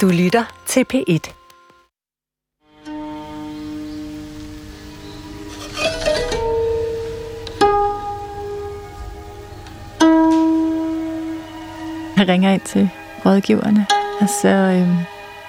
Du 0.00 0.08
lytter 0.08 0.44
til 0.66 0.84
P1. 0.94 1.32
Jeg 12.16 12.28
ringer 12.28 12.52
ind 12.52 12.60
til 12.60 12.90
rådgiverne, 13.26 13.86
og 14.20 14.28
så 14.42 14.48
øhm, 14.48 14.96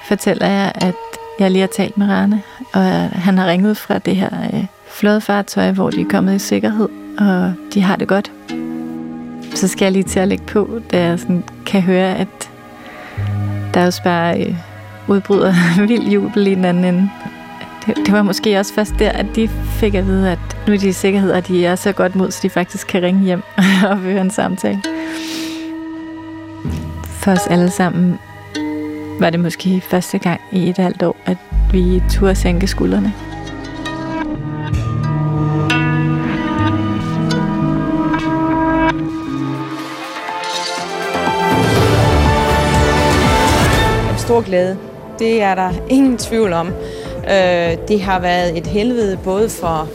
fortæller 0.08 0.48
jeg, 0.48 0.72
at 0.76 0.96
jeg 1.40 1.52
lige 1.52 1.62
har 1.62 1.68
talt 1.68 1.98
med 1.98 2.08
Rane, 2.08 2.44
og 2.74 2.82
han 3.10 3.38
har 3.38 3.48
ringet 3.48 3.78
fra 3.78 4.00
det 4.00 4.16
her 4.16 4.30
øh, 4.54 4.66
flådefartøj, 4.88 5.72
hvor 5.72 5.90
de 5.90 6.02
er 6.02 6.10
kommet 6.10 6.36
i 6.36 6.40
sikkerhed, 6.40 6.90
og 7.18 7.54
de 7.74 7.82
har 7.82 7.96
det 7.96 8.08
godt. 8.08 8.32
Så 9.56 9.68
skal 9.68 9.86
jeg 9.86 9.92
lige 9.92 10.04
til 10.04 10.20
at 10.20 10.28
lægge 10.28 10.46
på, 10.46 10.82
da 10.92 11.02
jeg 11.02 11.20
sådan 11.20 11.44
kan 11.66 11.82
høre, 11.82 12.16
at 12.16 12.28
der 13.76 13.86
også 13.86 14.04
bare 14.04 14.40
øh, 14.42 14.56
udbryder 15.08 15.54
vild 15.88 16.08
jubel 16.08 16.48
i 16.48 16.56
den 16.56 16.66
anden 16.66 16.86
ende. 16.86 17.10
Det, 17.86 17.98
det 17.98 18.12
var 18.14 18.22
måske 18.22 18.60
også 18.60 18.74
først 18.74 18.94
der, 19.00 19.10
at 19.10 19.26
de 19.36 19.48
fik 19.48 19.96
at 19.96 20.08
vide, 20.08 20.32
at 20.32 20.40
nu 20.68 20.74
er 20.74 20.78
de 20.78 20.88
i 20.88 20.92
sikkerhed, 20.92 21.32
og 21.32 21.48
de 21.48 21.66
er 21.66 21.76
så 21.76 21.92
godt 21.92 22.16
mod, 22.16 22.32
så 22.32 22.40
de 22.44 22.50
faktisk 22.50 22.88
kan 22.88 23.02
ringe 23.02 23.24
hjem 23.24 23.44
og 23.90 23.98
høre 23.98 24.22
en 24.22 24.32
samtale. 24.32 24.82
For 27.06 27.32
os 27.32 27.48
alle 27.48 27.70
sammen 27.70 28.20
var 29.20 29.30
det 29.30 29.40
måske 29.40 29.82
første 29.82 30.18
gang 30.18 30.42
i 30.52 30.70
et 30.70 30.78
halvt 30.78 31.04
år, 31.04 31.18
at 31.26 31.38
vi 31.72 32.04
turde 32.10 32.36
sænke 32.36 32.68
skuldrene. 32.68 33.14
Stor 44.36 44.46
glæde. 44.46 44.78
Det 45.20 45.42
er 45.42 45.56
der 45.56 45.72
ingen 45.90 46.18
tvivl 46.18 46.54
om. 46.54 46.68
Øh, 47.30 47.78
det 47.88 48.02
har 48.02 48.20
været 48.20 48.58
et 48.58 48.68
helvede 48.68 49.18
både 49.24 49.50
for 49.50 49.88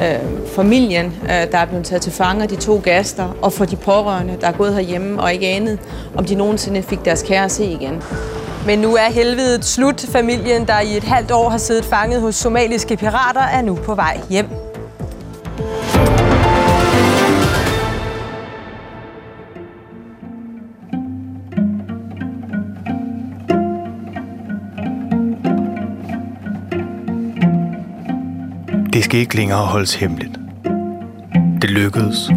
øh, 0.00 0.46
familien, 0.46 1.06
øh, 1.22 1.52
der 1.52 1.58
er 1.58 1.64
blevet 1.64 1.84
taget 1.86 2.02
til 2.02 2.12
fange, 2.12 2.46
de 2.46 2.56
to 2.56 2.80
gaster, 2.84 3.36
og 3.42 3.52
for 3.52 3.64
de 3.64 3.76
pårørende, 3.76 4.36
der 4.40 4.46
er 4.46 4.52
gået 4.52 4.74
herhjemme 4.74 5.22
og 5.22 5.32
ikke 5.32 5.46
anet, 5.46 5.78
om 6.16 6.24
de 6.24 6.34
nogensinde 6.34 6.82
fik 6.82 7.04
deres 7.04 7.22
kære 7.22 7.44
at 7.44 7.52
se 7.52 7.64
igen. 7.64 8.02
Men 8.66 8.78
nu 8.78 8.94
er 8.94 9.10
helvedet 9.10 9.64
slut. 9.64 10.00
Familien, 10.00 10.66
der 10.66 10.80
i 10.80 10.96
et 10.96 11.04
halvt 11.04 11.30
år 11.30 11.48
har 11.48 11.58
siddet 11.58 11.84
fanget 11.84 12.20
hos 12.20 12.34
somaliske 12.34 12.96
pirater, 12.96 13.42
er 13.42 13.62
nu 13.62 13.74
på 13.74 13.94
vej 13.94 14.20
hjem. 14.30 14.67
Det 28.98 29.04
skal 29.04 29.20
ikke 29.20 29.36
længere 29.36 29.58
holdes 29.58 29.94
hemmeligt. 29.94 30.38
Det 31.62 31.70
lykkedes. 31.70 32.30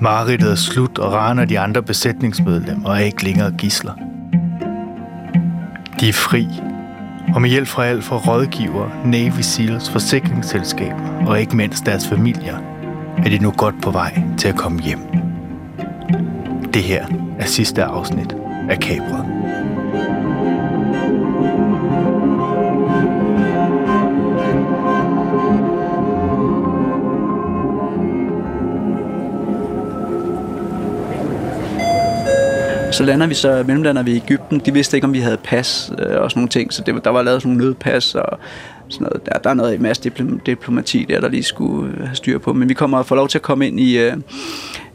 Marit 0.00 0.42
er 0.42 0.54
slut, 0.54 0.98
og 0.98 1.12
Rane 1.12 1.42
og 1.42 1.48
de 1.48 1.58
andre 1.58 1.82
besætningsmedlemmer 1.82 2.90
er 2.90 2.98
ikke 2.98 3.24
længere 3.24 3.50
gisler. 3.50 3.92
De 6.00 6.08
er 6.08 6.12
fri, 6.12 6.48
og 7.34 7.42
med 7.42 7.50
hjælp 7.50 7.68
fra 7.68 7.86
alt 7.86 8.04
fra 8.04 8.16
rådgiver, 8.16 8.88
Navy 9.04 9.40
Seals, 9.40 9.90
forsikringsselskaber 9.90 11.26
og 11.26 11.40
ikke 11.40 11.56
mindst 11.56 11.86
deres 11.86 12.08
familier, 12.08 12.56
er 13.18 13.28
de 13.28 13.38
nu 13.38 13.50
godt 13.50 13.82
på 13.82 13.90
vej 13.90 14.22
til 14.38 14.48
at 14.48 14.56
komme 14.56 14.80
hjem. 14.80 15.00
Det 16.74 16.82
her 16.82 17.06
er 17.38 17.46
sidste 17.46 17.84
afsnit 17.84 18.36
af 18.70 18.78
Kabret. 18.78 19.39
Så 33.00 33.06
lander 33.06 33.26
vi 33.26 33.34
så, 33.34 33.64
mellemlander 33.66 34.02
vi 34.02 34.12
i 34.12 34.16
Ægypten. 34.16 34.58
De 34.58 34.72
vidste 34.72 34.96
ikke, 34.96 35.04
om 35.04 35.12
vi 35.12 35.18
havde 35.18 35.36
pas 35.36 35.92
øh, 35.98 36.20
og 36.20 36.30
sådan 36.30 36.40
nogle 36.40 36.48
ting, 36.48 36.72
så 36.72 36.82
det, 36.86 37.04
der 37.04 37.10
var 37.10 37.22
lavet 37.22 37.42
sådan 37.42 37.56
nogle 37.56 37.66
nødpas 37.66 38.14
og 38.14 38.38
sådan 38.88 39.04
noget. 39.04 39.26
Der, 39.26 39.38
der 39.38 39.50
er 39.50 39.54
noget 39.54 39.74
i 39.74 39.78
masse 39.78 40.10
diplomati 40.46 41.06
der, 41.08 41.20
der 41.20 41.28
lige 41.28 41.42
skulle 41.42 42.06
have 42.06 42.16
styr 42.16 42.38
på. 42.38 42.52
Men 42.52 42.68
vi 42.68 42.74
kommer 42.74 42.98
og 42.98 43.06
får 43.06 43.16
lov 43.16 43.28
til 43.28 43.38
at 43.38 43.42
komme 43.42 43.66
ind 43.66 43.80
i, 43.80 43.98
øh, 43.98 44.16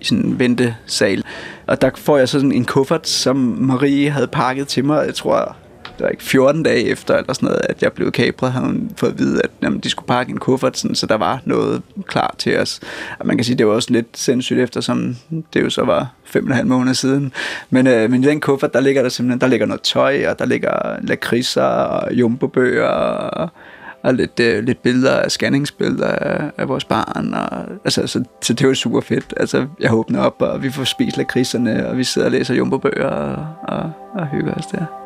i 0.02 0.06
sådan 0.06 0.26
en 0.26 0.40
ventesal. 0.40 1.24
Og 1.68 1.82
der 1.82 1.90
får 1.96 2.18
jeg 2.18 2.30
så 2.30 2.40
sådan 2.40 2.52
en 2.52 2.66
kuffert, 2.66 3.08
som 3.08 3.36
Marie 3.60 4.10
havde 4.10 4.28
pakket 4.28 4.68
til 4.68 4.86
mig. 4.86 5.06
Jeg 5.06 5.16
tror, 5.16 5.56
det 5.98 6.04
var 6.04 6.10
ikke 6.10 6.24
14 6.24 6.64
dage 6.64 6.86
efter, 6.86 7.18
eller 7.18 7.34
sådan 7.34 7.48
noget, 7.48 7.62
at 7.70 7.84
jeg 7.84 7.94
blev 7.94 8.12
kapret, 8.12 8.52
havde 8.52 8.66
hun 8.66 8.92
fået 8.98 9.12
at 9.12 9.20
vide, 9.20 9.42
at 9.44 9.50
jamen, 9.62 9.80
de 9.80 9.90
skulle 9.90 10.08
pakke 10.08 10.32
en 10.32 10.38
kuffert, 10.38 10.78
sådan, 10.78 10.96
så 10.96 11.06
der 11.06 11.18
var 11.18 11.42
noget 11.46 11.82
klar 12.08 12.36
til 12.38 12.60
os. 12.60 12.80
Og 13.20 13.28
man 13.28 13.38
kan 13.38 13.44
sige, 13.44 13.58
det 13.58 13.68
var 13.68 13.74
også 13.74 13.92
lidt 13.92 14.08
sindssygt, 14.14 14.60
eftersom 14.60 15.16
det 15.54 15.62
jo 15.64 15.70
så 15.70 15.84
var 15.84 16.12
fem 16.24 16.44
og 16.44 16.50
en 16.50 16.56
halv 16.56 16.68
måneder 16.68 16.94
siden. 16.94 17.32
Men, 17.70 17.88
øh, 17.88 18.12
men 18.12 18.24
i 18.24 18.28
den 18.28 18.40
kuffert, 18.42 18.74
der 18.74 18.80
ligger 18.80 19.02
der 19.02 19.10
simpelthen, 19.10 19.42
der 19.42 19.48
ligger 19.48 19.66
noget 19.66 19.82
tøj, 19.82 20.28
og 20.28 20.40
der 20.40 20.46
ligger 20.46 20.96
lakridser 21.02 21.64
og 21.64 22.14
jumbobøger, 22.14 22.88
og, 22.88 23.50
og 24.04 24.14
lidt, 24.14 24.40
øh, 24.40 24.64
lidt 24.64 24.82
billeder 24.82 25.30
scanningsbilleder 25.30 26.08
af, 26.08 26.52
af 26.58 26.68
vores 26.70 26.86
barn. 26.86 27.34
Og, 27.34 27.66
altså, 27.86 28.08
så, 28.08 28.24
så 28.42 28.54
det 28.54 28.68
var 28.68 28.74
super 28.74 29.02
fedt. 29.02 29.34
Altså, 29.38 29.68
jeg 29.80 29.94
åbner 29.94 30.22
op, 30.22 30.42
og 30.42 30.64
vi 30.64 30.72
får 30.72 30.84
spist 30.84 31.18
lakridserne, 31.18 31.88
og 31.88 31.98
vi 31.98 32.04
sidder 32.04 32.28
og 32.28 32.32
læser 32.32 32.54
jumbobøger 32.54 33.08
og, 33.08 33.46
og, 33.68 33.92
og 34.14 34.28
hygger 34.28 34.54
os 34.54 34.66
der. 34.66 35.05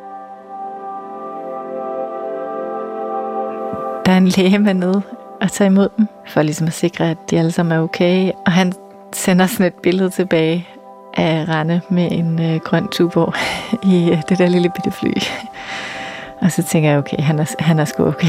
Der 4.10 4.16
er 4.16 4.18
en 4.18 4.28
læge 4.28 4.60
med 4.60 4.74
nede 4.74 5.02
og 5.42 5.52
tage 5.52 5.68
imod 5.68 5.90
dem, 5.98 6.08
for 6.28 6.42
ligesom 6.42 6.68
at 6.68 6.74
sikre, 6.74 7.10
at 7.10 7.18
de 7.30 7.40
alle 7.40 7.52
sammen 7.52 7.78
er 7.78 7.82
okay. 7.82 8.32
Og 8.46 8.52
han 8.52 8.74
sender 9.14 9.48
sådan 9.48 9.66
et 9.66 9.74
billede 9.74 10.10
tilbage 10.10 10.68
af 11.14 11.46
Rane 11.50 11.82
med 11.90 12.12
en 12.12 12.42
øh, 12.42 12.56
grøn 12.56 12.88
tubor 12.88 13.36
i 13.94 14.10
øh, 14.12 14.22
det 14.30 14.38
der 14.38 14.48
lille 14.48 14.70
bitte 14.70 14.92
fly. 14.92 15.12
Og 16.42 16.52
så 16.52 16.64
tænker 16.64 16.90
jeg, 16.90 17.00
okay, 17.00 17.20
han 17.20 17.40
er, 17.40 17.56
han 17.60 17.80
er 17.80 17.86
sgu 17.86 18.06
okay. 18.06 18.28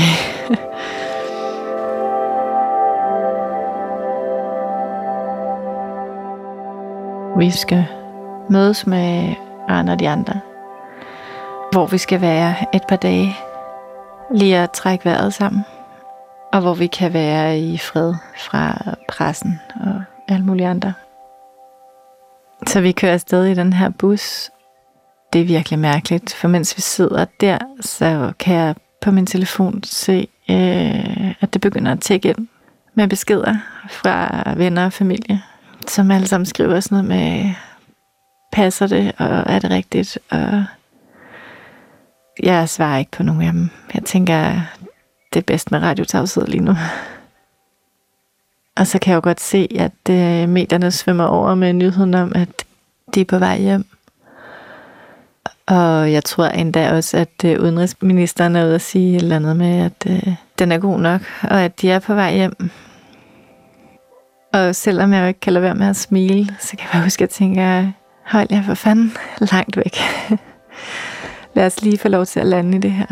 vi 7.38 7.50
skal 7.50 7.86
mødes 8.50 8.86
med 8.86 9.34
Arne 9.68 9.92
og 9.92 9.98
de 9.98 10.08
andre, 10.08 10.40
hvor 11.72 11.86
vi 11.86 11.98
skal 11.98 12.20
være 12.20 12.54
et 12.74 12.82
par 12.88 12.96
dage, 12.96 13.36
lige 14.30 14.58
at 14.58 14.70
trække 14.70 15.04
vejret 15.04 15.34
sammen, 15.34 15.64
og 16.52 16.60
hvor 16.60 16.74
vi 16.74 16.86
kan 16.86 17.12
være 17.12 17.58
i 17.58 17.78
fred 17.78 18.14
fra 18.36 18.82
pressen 19.08 19.60
og 19.80 20.02
alle 20.28 20.44
mulige 20.44 20.66
andre. 20.68 20.92
Så 22.66 22.80
vi 22.80 22.92
kører 22.92 23.12
afsted 23.12 23.44
i 23.44 23.54
den 23.54 23.72
her 23.72 23.90
bus. 23.90 24.50
Det 25.32 25.40
er 25.40 25.44
virkelig 25.44 25.78
mærkeligt, 25.78 26.34
for 26.34 26.48
mens 26.48 26.76
vi 26.76 26.80
sidder 26.82 27.24
der, 27.40 27.58
så 27.80 28.32
kan 28.38 28.54
jeg 28.54 28.74
på 29.00 29.10
min 29.10 29.26
telefon 29.26 29.82
se, 29.82 30.28
øh, 30.50 31.34
at 31.40 31.52
det 31.54 31.60
begynder 31.60 31.92
at 31.92 32.00
tække 32.00 32.28
ind 32.28 32.48
med 32.94 33.08
beskeder 33.08 33.56
fra 33.90 34.44
venner 34.56 34.84
og 34.84 34.92
familie, 34.92 35.42
som 35.86 36.10
alle 36.10 36.26
sammen 36.26 36.46
skriver 36.46 36.80
sådan 36.80 37.04
noget 37.04 37.08
med, 37.08 37.54
passer 38.52 38.86
det, 38.86 39.12
og 39.18 39.26
er 39.26 39.58
det 39.58 39.70
rigtigt, 39.70 40.18
og 40.30 40.64
jeg 42.42 42.68
svarer 42.68 42.98
ikke 42.98 43.10
på 43.10 43.22
nogen 43.22 43.42
af 43.42 43.52
dem. 43.52 43.68
Jeg 43.94 44.02
tænker, 44.04 44.60
det 45.32 45.40
er 45.40 45.44
bedst 45.44 45.70
med 45.70 45.82
radiotavshed 45.82 46.46
lige 46.46 46.64
nu. 46.64 46.76
Og 48.76 48.86
så 48.86 48.98
kan 48.98 49.10
jeg 49.10 49.16
jo 49.16 49.20
godt 49.24 49.40
se, 49.40 49.68
at 49.78 50.10
øh, 50.10 50.48
medierne 50.48 50.90
svømmer 50.90 51.24
over 51.24 51.54
med 51.54 51.72
nyheden 51.72 52.14
om, 52.14 52.32
at 52.34 52.64
de 53.14 53.20
er 53.20 53.24
på 53.24 53.38
vej 53.38 53.58
hjem. 53.58 53.84
Og 55.66 56.12
jeg 56.12 56.24
tror 56.24 56.44
endda 56.46 56.92
også, 56.92 57.16
at 57.16 57.44
øh, 57.44 57.60
udenrigsministeren 57.60 58.56
er 58.56 58.64
ude 58.64 58.74
at 58.74 58.80
sige 58.80 59.16
et 59.16 59.22
eller 59.22 59.36
andet 59.36 59.56
med, 59.56 59.84
at 59.84 60.06
øh, 60.06 60.34
den 60.58 60.72
er 60.72 60.78
god 60.78 61.00
nok, 61.00 61.20
og 61.42 61.62
at 61.62 61.80
de 61.80 61.90
er 61.90 61.98
på 61.98 62.14
vej 62.14 62.34
hjem. 62.34 62.70
Og 64.52 64.74
selvom 64.74 65.12
jeg 65.12 65.22
jo 65.22 65.26
ikke 65.26 65.40
kan 65.40 65.52
lade 65.52 65.62
være 65.62 65.74
med 65.74 65.88
at 65.88 65.96
smile, 65.96 66.56
så 66.60 66.70
kan 66.70 66.80
jeg 66.80 66.88
bare 66.92 67.02
huske, 67.02 67.22
at 67.24 67.28
jeg 67.28 67.30
tænker, 67.30 67.90
hold 68.24 68.46
jer 68.50 68.62
for 68.62 68.74
fanden 68.74 69.12
langt 69.38 69.76
væk. 69.76 69.96
Lad 71.54 71.66
os 71.66 71.82
lige 71.82 71.98
få 71.98 72.08
lov 72.08 72.26
til 72.26 72.40
at 72.40 72.46
lande 72.46 72.76
i 72.76 72.80
det 72.80 72.92
her. 72.92 73.06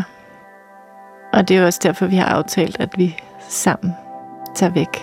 Og 1.32 1.48
det 1.48 1.56
er 1.56 1.66
også 1.66 1.80
derfor, 1.82 2.06
vi 2.06 2.16
har 2.16 2.26
aftalt, 2.26 2.76
at 2.80 2.88
vi 2.96 3.16
sammen 3.48 3.92
tager 4.54 4.72
væk. 4.72 5.02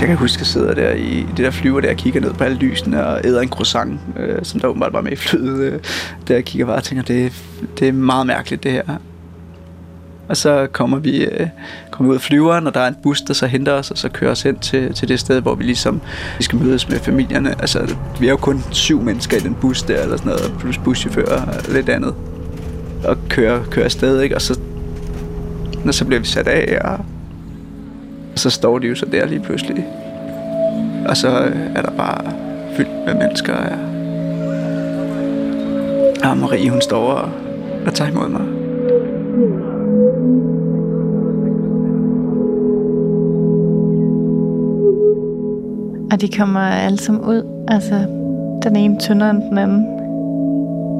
Jeg 0.00 0.08
kan 0.08 0.16
huske, 0.16 0.36
at 0.36 0.40
jeg 0.40 0.46
sidder 0.46 0.74
der 0.74 0.92
i 0.92 1.26
det 1.36 1.38
der 1.38 1.50
flyver 1.50 1.80
der 1.80 1.90
og 1.90 1.96
kigger 1.96 2.20
ned 2.20 2.34
på 2.34 2.44
alle 2.44 2.56
lysene 2.56 3.06
og 3.06 3.20
æder 3.24 3.40
en 3.40 3.48
croissant, 3.48 4.00
øh, 4.16 4.38
som 4.42 4.60
der 4.60 4.68
åbenbart 4.68 4.92
var 4.92 5.00
med 5.00 5.12
i 5.12 5.16
flyet. 5.16 5.60
Øh, 5.60 5.80
der 6.28 6.34
jeg 6.34 6.44
kigger 6.44 6.66
bare 6.66 6.76
og 6.76 6.84
tænker, 6.84 7.04
det, 7.04 7.32
det 7.78 7.88
er 7.88 7.92
meget 7.92 8.26
mærkeligt 8.26 8.62
det 8.62 8.72
her. 8.72 8.98
Og 10.28 10.36
så 10.36 10.66
kommer 10.72 10.98
vi, 10.98 11.24
øh, 11.24 11.48
kommer 11.90 12.10
ud 12.10 12.16
af 12.16 12.20
flyveren, 12.20 12.66
og 12.66 12.74
der 12.74 12.80
er 12.80 12.88
en 12.88 12.96
bus, 13.02 13.22
der 13.22 13.34
så 13.34 13.46
henter 13.46 13.72
os, 13.72 13.90
og 13.90 13.98
så 13.98 14.08
kører 14.08 14.30
os 14.30 14.42
hen 14.42 14.58
til, 14.58 14.94
til 14.94 15.08
det 15.08 15.20
sted, 15.20 15.40
hvor 15.40 15.54
vi 15.54 15.64
ligesom 15.64 16.00
vi 16.38 16.44
skal 16.44 16.58
mødes 16.58 16.88
med 16.88 16.98
familierne. 16.98 17.50
Altså, 17.60 17.96
vi 18.20 18.26
er 18.26 18.30
jo 18.30 18.36
kun 18.36 18.64
syv 18.70 19.00
mennesker 19.00 19.36
i 19.36 19.40
den 19.40 19.54
bus 19.54 19.82
der, 19.82 20.02
eller 20.02 20.16
sådan 20.16 20.32
noget, 20.32 20.54
plus 20.58 20.78
buschauffør 20.78 21.26
og 21.26 21.72
lidt 21.72 21.88
andet. 21.88 22.14
Og 23.04 23.16
kører, 23.28 23.64
kører 23.70 23.84
afsted, 23.84 24.20
ikke? 24.20 24.34
Og 24.34 24.42
så, 24.42 24.60
og 25.86 25.94
så 25.94 26.04
bliver 26.04 26.20
vi 26.20 26.26
sat 26.26 26.48
af, 26.48 26.78
og, 26.84 26.98
og 28.32 28.38
så 28.38 28.50
står 28.50 28.78
de 28.78 28.86
jo 28.86 28.94
så 28.94 29.06
der 29.12 29.26
lige 29.26 29.40
pludselig. 29.40 29.86
Og 31.08 31.16
så 31.16 31.44
øh, 31.44 31.76
er 31.76 31.82
der 31.82 31.90
bare 31.90 32.32
fyldt 32.76 33.06
med 33.06 33.14
mennesker, 33.14 33.52
ja. 33.52 33.76
Og 36.30 36.38
Marie, 36.38 36.70
hun 36.70 36.80
står 36.80 37.12
og, 37.12 37.30
og 37.86 37.94
tager 37.94 38.10
imod 38.10 38.28
mig. 38.28 38.54
Og 46.12 46.20
de 46.20 46.28
kommer 46.28 46.60
alle 46.60 46.98
sammen 46.98 47.24
ud. 47.24 47.64
Altså, 47.68 47.94
den 48.62 48.76
ene 48.76 48.98
tyndere 48.98 49.30
end 49.30 49.42
den 49.42 49.58
anden. 49.58 49.86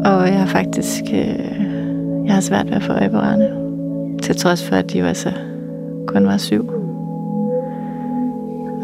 Og 0.07 0.29
jeg 0.29 0.39
har 0.39 0.47
faktisk... 0.47 1.05
Øh, 1.13 1.65
jeg 2.25 2.35
har 2.35 2.41
svært 2.41 2.67
ved 2.67 2.77
at 2.77 2.83
få 2.83 2.93
øje 2.93 3.11
på 3.11 3.17
Arne. 3.17 3.51
Til 4.23 4.37
trods 4.37 4.69
for, 4.69 4.77
at 4.77 4.93
de 4.93 4.99
jo 4.99 5.07
altså 5.07 5.33
kun 6.07 6.27
var 6.27 6.37
syv. 6.37 6.71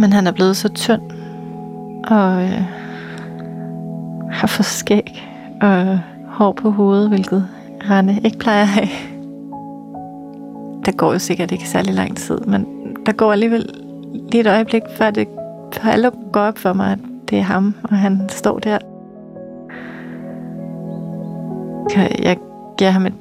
Men 0.01 0.13
han 0.13 0.27
er 0.27 0.33
blevet 0.33 0.57
så 0.57 0.69
tynd. 0.69 1.03
Og 2.05 2.43
øh, 2.43 2.63
har 4.31 4.47
fået 4.47 4.67
skæg. 4.67 5.23
Og 5.63 5.99
hår 6.27 6.53
på 6.53 6.71
hovedet, 6.71 7.09
hvilket 7.09 7.47
Rane 7.91 8.21
ikke 8.25 8.39
plejer 8.39 8.63
at 8.63 8.69
have. 8.69 8.89
Der 10.85 10.93
går 10.93 11.13
jo 11.13 11.19
sikkert 11.19 11.53
ikke 11.53 11.69
særlig 11.69 11.95
lang 11.95 12.17
tid, 12.17 12.39
men 12.39 12.67
der 13.07 13.13
går 13.13 13.33
alligevel 13.33 13.67
lige 14.33 14.41
et 14.41 14.47
øjeblik, 14.47 14.83
før 14.97 15.11
det 15.11 15.29
for 15.81 15.89
alle 15.89 16.11
går 16.33 16.41
op 16.41 16.59
for 16.59 16.73
mig, 16.73 16.93
at 16.93 16.99
det 17.31 17.39
er 17.39 17.43
ham, 17.43 17.75
og 17.83 17.97
han 17.97 18.29
står 18.29 18.59
der. 18.59 18.79
Jeg 22.23 22.37
giver 22.79 22.91
ham 22.91 23.07
et 23.07 23.15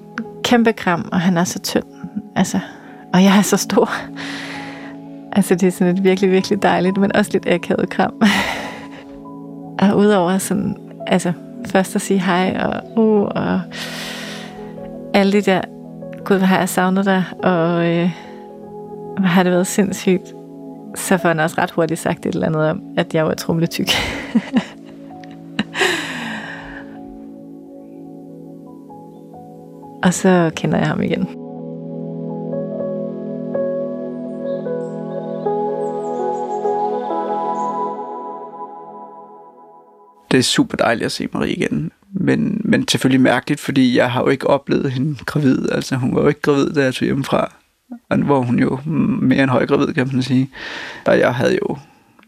kæmpe 0.43 0.73
kram, 0.73 1.09
og 1.11 1.21
han 1.21 1.37
er 1.37 1.43
så 1.43 1.59
tynd. 1.59 1.83
Altså, 2.35 2.59
og 3.13 3.23
jeg 3.23 3.37
er 3.37 3.41
så 3.41 3.57
stor. 3.57 3.89
Altså, 5.31 5.55
det 5.55 5.67
er 5.67 5.71
sådan 5.71 5.95
et 5.97 6.03
virkelig, 6.03 6.31
virkelig 6.31 6.63
dejligt, 6.63 6.97
men 6.97 7.15
også 7.15 7.31
lidt 7.33 7.47
akavet 7.47 7.89
kram. 7.89 8.13
og 9.81 9.97
udover 9.97 10.37
sådan, 10.37 10.77
altså, 11.07 11.33
først 11.65 11.95
at 11.95 12.01
sige 12.01 12.19
hej, 12.19 12.57
og 12.59 13.03
uh, 13.03 13.21
og 13.21 13.61
alle 15.13 15.33
de 15.33 15.41
der, 15.41 15.61
gud, 16.25 16.37
hvor 16.37 16.45
har 16.45 16.59
jeg 16.59 16.69
savnet 16.69 17.05
dig, 17.05 17.23
og 17.43 17.87
øh, 17.87 18.11
hvor 19.17 19.27
har 19.27 19.43
det 19.43 19.51
været 19.51 19.67
sindssygt 19.67 20.33
så 20.95 21.17
får 21.17 21.27
han 21.27 21.39
også 21.39 21.55
ret 21.57 21.71
hurtigt 21.71 21.99
sagt 21.99 22.25
et 22.25 22.33
eller 22.33 22.47
andet 22.47 22.69
om, 22.69 22.81
at 22.97 23.13
jeg 23.13 23.25
var 23.25 23.33
trumletyk. 23.33 23.89
og 30.03 30.13
så 30.13 30.51
kender 30.55 30.77
jeg 30.77 30.87
ham 30.87 31.01
igen. 31.01 31.27
Det 40.31 40.37
er 40.37 40.43
super 40.43 40.77
dejligt 40.77 41.05
at 41.05 41.11
se 41.11 41.27
Marie 41.33 41.53
igen. 41.53 41.91
Men, 42.13 42.61
men 42.63 42.87
selvfølgelig 42.87 43.21
mærkeligt, 43.21 43.61
fordi 43.61 43.97
jeg 43.97 44.11
har 44.11 44.21
jo 44.21 44.27
ikke 44.27 44.47
oplevet 44.47 44.91
hende 44.91 45.15
gravid. 45.25 45.69
Altså 45.71 45.95
hun 45.95 46.15
var 46.15 46.21
jo 46.21 46.27
ikke 46.27 46.41
gravid, 46.41 46.73
da 46.73 46.83
jeg 46.83 46.93
tog 46.93 47.05
hjemmefra 47.05 47.58
hvor 48.25 48.41
hun 48.41 48.59
jo 48.59 48.79
mere 48.85 49.43
end 49.43 49.51
højgravid, 49.51 49.93
kan 49.93 50.09
man 50.13 50.23
sige. 50.23 50.49
Og 51.05 51.19
jeg 51.19 51.35
havde 51.35 51.57
jo 51.61 51.77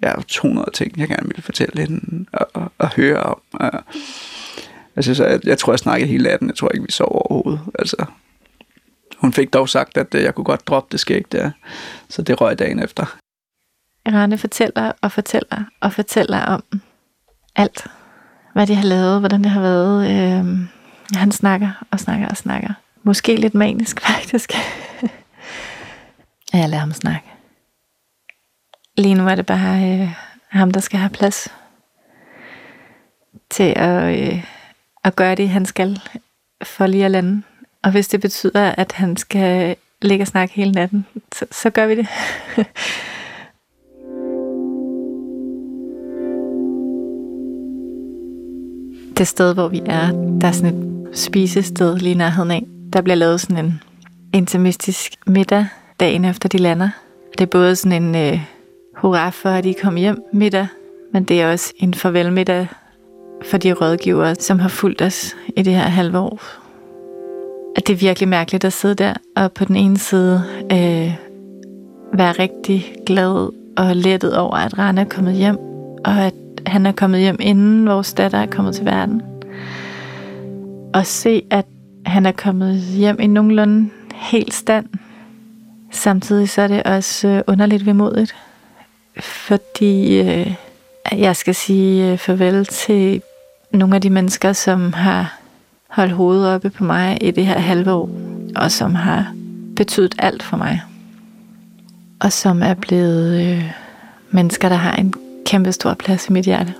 jeg 0.02 0.16
200 0.28 0.72
ting, 0.74 1.00
jeg 1.00 1.08
gerne 1.08 1.28
ville 1.28 1.42
fortælle 1.42 1.82
hende 1.82 2.26
og, 2.34 2.48
og, 2.54 2.72
og 2.78 2.90
høre 2.96 3.24
om. 3.24 3.42
Og, 3.54 3.72
altså, 4.96 5.16
så 5.16 5.26
jeg, 5.26 5.40
jeg 5.44 5.58
tror, 5.58 5.74
jeg 5.74 5.80
snakkede 5.80 6.10
hele 6.10 6.24
natten. 6.24 6.48
Jeg 6.48 6.56
tror 6.56 6.70
ikke, 6.70 6.86
vi 6.86 6.92
sov 6.92 7.08
overhovedet. 7.12 7.62
Altså, 7.80 8.06
hun 9.18 9.34
fik 9.34 9.54
dog 9.54 9.70
sagt, 9.70 9.98
at 9.98 10.16
øh, 10.16 10.24
jeg 10.24 10.36
kunne 10.36 10.46
godt 10.46 10.68
droppe 10.68 10.88
det 10.92 11.00
skæg 11.00 11.26
der. 11.32 11.52
Så 12.10 12.22
det 12.22 12.42
røg 12.42 12.60
dagen 12.60 12.80
efter. 12.84 13.18
Rane 14.08 14.38
fortæller 14.38 14.92
og 15.02 15.12
fortæller 15.12 15.64
og 15.80 15.94
fortæller 15.94 16.46
om 16.46 16.64
alt. 17.56 17.88
Hvad 18.54 18.68
de 18.68 18.76
har 18.76 18.84
lavet, 18.84 19.20
hvordan 19.20 19.44
det 19.44 19.52
har 19.52 19.62
været. 19.62 20.12
Øh, 20.12 20.46
han 21.18 21.32
snakker 21.32 21.86
og 21.92 22.00
snakker 22.00 22.28
og 22.28 22.38
snakker. 22.38 22.74
Måske 23.04 23.36
lidt 23.36 23.54
manisk, 23.54 24.02
faktisk. 24.12 24.54
Jeg 26.54 26.70
lader 26.70 26.80
ham 26.80 26.92
snakke. 26.92 27.28
Lige 28.98 29.16
nu 29.16 29.28
er 29.28 29.36
det 29.36 29.46
bare 29.46 30.02
øh, 30.02 30.10
ham, 30.50 30.72
der 30.72 30.80
skal 30.80 31.00
have 31.00 31.10
plads 31.10 31.48
til 33.50 33.74
at, 33.76 34.20
øh, 34.20 34.46
at 35.04 35.16
gøre 35.16 35.36
det, 35.36 35.50
han 35.50 35.66
skal 35.66 36.02
for 36.64 36.88
lige 36.88 37.06
at 37.06 37.12
lande. 37.12 37.44
Og 37.84 37.92
hvis 37.92 38.08
det 38.08 38.22
betyder, 38.22 38.76
at 38.78 38.92
han 38.92 39.18
skal 39.18 39.76
ligge 40.02 40.24
og 40.24 40.28
snakke 40.28 40.54
hele 40.54 40.72
natten, 40.72 41.06
så, 41.34 41.46
så 41.52 41.70
gør 41.70 41.88
vi 41.88 41.96
det. 41.96 42.08
det 49.18 49.28
sted, 49.28 49.54
hvor 49.54 49.68
vi 49.68 49.82
er, 49.86 50.12
der 50.42 50.48
er 50.48 50.52
sådan 50.52 50.76
et 50.76 51.18
spisested 51.18 51.98
lige 51.98 52.16
nærheden 52.16 52.52
af. 52.52 52.64
Der 52.94 53.02
bliver 53.02 53.16
lavet 53.16 53.42
sådan 53.42 53.66
en 53.66 53.82
intimistisk 54.34 55.12
middag 55.28 55.68
dagen 56.02 56.26
efter 56.26 56.50
de 56.50 56.58
lander. 56.58 56.90
Det 57.32 57.42
er 57.42 57.46
både 57.46 57.76
sådan 57.76 58.04
en 58.04 58.16
øh, 58.16 58.42
hurra 58.98 59.30
for, 59.30 59.50
at 59.50 59.64
de 59.64 59.74
kom 59.74 59.96
hjem 59.96 60.24
middag, 60.34 60.68
men 61.14 61.24
det 61.24 61.42
er 61.42 61.52
også 61.52 61.74
en 61.78 61.94
farvel 61.94 62.34
middag 62.34 62.68
for 63.46 63.58
de 63.58 63.74
rådgivere, 63.74 64.36
som 64.36 64.60
har 64.60 64.70
fulgt 64.70 65.02
os 65.02 65.36
i 65.58 65.62
det 65.62 65.74
her 65.74 65.82
halve 65.82 66.20
år. 66.20 66.42
At 67.76 67.88
det 67.88 67.94
er 67.94 67.98
virkelig 67.98 68.30
mærkeligt 68.30 68.66
at 68.66 68.74
sidde 68.74 68.96
der 68.96 69.14
og 69.36 69.52
på 69.52 69.66
den 69.66 69.76
ene 69.76 69.98
side 69.98 70.44
øh, 70.64 71.14
være 72.14 72.32
rigtig 72.32 72.94
glad 73.06 73.50
og 73.78 73.96
lettet 73.96 74.38
over, 74.38 74.56
at 74.56 74.78
Rane 74.78 75.02
er 75.02 75.06
kommet 75.06 75.34
hjem, 75.34 75.58
og 76.06 76.26
at 76.26 76.34
han 76.66 76.86
er 76.86 76.92
kommet 76.92 77.20
hjem, 77.20 77.38
inden 77.40 77.88
vores 77.88 78.14
datter 78.14 78.38
er 78.38 78.46
kommet 78.46 78.76
til 78.76 78.86
verden. 78.86 79.22
Og 80.94 81.06
se, 81.06 81.44
at 81.50 81.66
han 82.06 82.26
er 82.26 82.32
kommet 82.32 82.76
hjem 82.76 83.18
i 83.20 83.28
nogenlunde 83.28 83.90
helt 84.16 84.54
stand, 84.54 84.86
Samtidig 85.92 86.50
så 86.50 86.62
er 86.62 86.68
det 86.68 86.84
også 86.84 87.28
øh, 87.28 87.42
underligt 87.48 87.86
vemodigt, 87.86 88.36
fordi 89.20 90.20
øh, 90.22 90.54
jeg 91.12 91.36
skal 91.36 91.56
sige 91.56 92.12
øh, 92.12 92.18
farvel 92.18 92.66
til 92.66 93.22
nogle 93.72 93.96
af 93.96 94.02
de 94.02 94.10
mennesker, 94.10 94.54
som 94.54 94.94
har 94.94 95.38
holdt 95.90 96.12
hovedet 96.12 96.50
oppe 96.50 96.70
på 96.70 96.84
mig 96.84 97.18
i 97.22 97.32
det 97.32 97.46
her 97.46 97.60
halve 97.60 97.92
år, 97.92 98.10
og 98.56 98.72
som 98.72 98.96
har 98.96 99.34
betydet 99.76 100.16
alt 100.20 100.44
for 100.44 100.58
mig. 100.58 100.82
Og 102.20 102.32
som 102.32 102.64
er 102.64 102.74
blevet 102.74 103.42
øh, 103.42 103.72
mennesker, 104.30 104.70
der 104.70 104.76
har 104.76 104.96
en 104.96 105.14
kæmpe 105.46 105.72
stor 105.72 105.94
plads 105.94 106.30
i 106.30 106.32
mit 106.32 106.46
hjerte. 106.46 106.74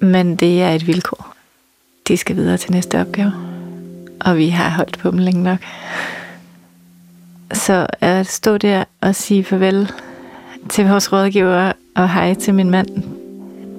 Men 0.00 0.36
det 0.36 0.62
er 0.62 0.70
et 0.70 0.86
vilkår. 0.86 1.34
De 2.08 2.16
skal 2.16 2.36
videre 2.36 2.56
til 2.56 2.72
næste 2.72 3.00
opgave. 3.00 3.32
Og 4.20 4.36
vi 4.36 4.48
har 4.48 4.68
holdt 4.68 4.98
på 4.98 5.10
dem 5.10 5.18
længe 5.18 5.42
nok. 5.42 5.58
Så 7.52 7.86
at 8.00 8.26
stå 8.26 8.58
der 8.58 8.84
og 9.00 9.14
sige 9.14 9.44
farvel 9.44 9.92
til 10.68 10.88
vores 10.88 11.12
rådgiver 11.12 11.72
og 11.96 12.12
hej 12.12 12.34
til 12.34 12.54
min 12.54 12.70
mand, 12.70 12.88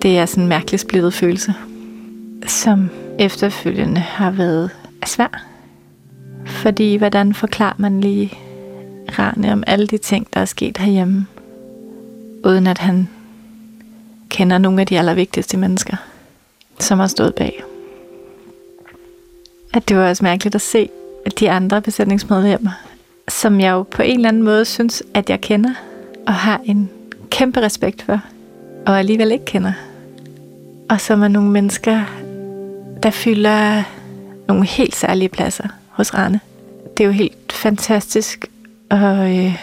det 0.01 0.17
er 0.17 0.25
sådan 0.25 0.43
en 0.43 0.49
mærkelig 0.49 0.79
splittet 0.79 1.13
følelse, 1.13 1.53
som 2.47 2.89
efterfølgende 3.19 4.01
har 4.01 4.31
været 4.31 4.69
svær. 5.05 5.45
Fordi 6.45 6.95
hvordan 6.95 7.33
forklarer 7.33 7.75
man 7.77 8.01
lige 8.01 8.33
Rane 9.19 9.53
om 9.53 9.63
alle 9.67 9.87
de 9.87 9.97
ting, 9.97 10.27
der 10.33 10.39
er 10.39 10.45
sket 10.45 10.77
herhjemme, 10.77 11.27
uden 12.45 12.67
at 12.67 12.77
han 12.77 13.09
kender 14.29 14.57
nogle 14.57 14.81
af 14.81 14.87
de 14.87 14.99
allervigtigste 14.99 15.57
mennesker, 15.57 15.97
som 16.79 16.99
har 16.99 17.07
stået 17.07 17.35
bag. 17.35 17.63
At 19.73 19.89
det 19.89 19.97
var 19.97 20.09
også 20.09 20.23
mærkeligt 20.23 20.55
at 20.55 20.61
se, 20.61 20.89
at 21.25 21.39
de 21.39 21.51
andre 21.51 21.81
besætningsmedlemmer 21.81 22.71
som 23.27 23.59
jeg 23.59 23.71
jo 23.71 23.83
på 23.83 24.01
en 24.01 24.15
eller 24.15 24.29
anden 24.29 24.43
måde 24.43 24.65
synes, 24.65 25.03
at 25.13 25.29
jeg 25.29 25.41
kender 25.41 25.73
og 26.27 26.33
har 26.33 26.61
en 26.65 26.89
kæmpe 27.29 27.61
respekt 27.61 28.01
for, 28.01 28.21
og 28.85 28.99
alligevel 28.99 29.31
ikke 29.31 29.45
kender. 29.45 29.73
Og 30.89 31.01
som 31.01 31.23
er 31.23 31.27
nogle 31.27 31.49
mennesker, 31.49 32.01
der 33.03 33.09
fylder 33.09 33.83
nogle 34.47 34.65
helt 34.65 34.95
særlige 34.95 35.29
pladser 35.29 35.67
hos 35.89 36.13
Rane. 36.13 36.39
Det 36.97 37.03
er 37.03 37.07
jo 37.07 37.13
helt 37.13 37.51
fantastisk 37.51 38.45
at 38.89 39.29
øh, 39.29 39.57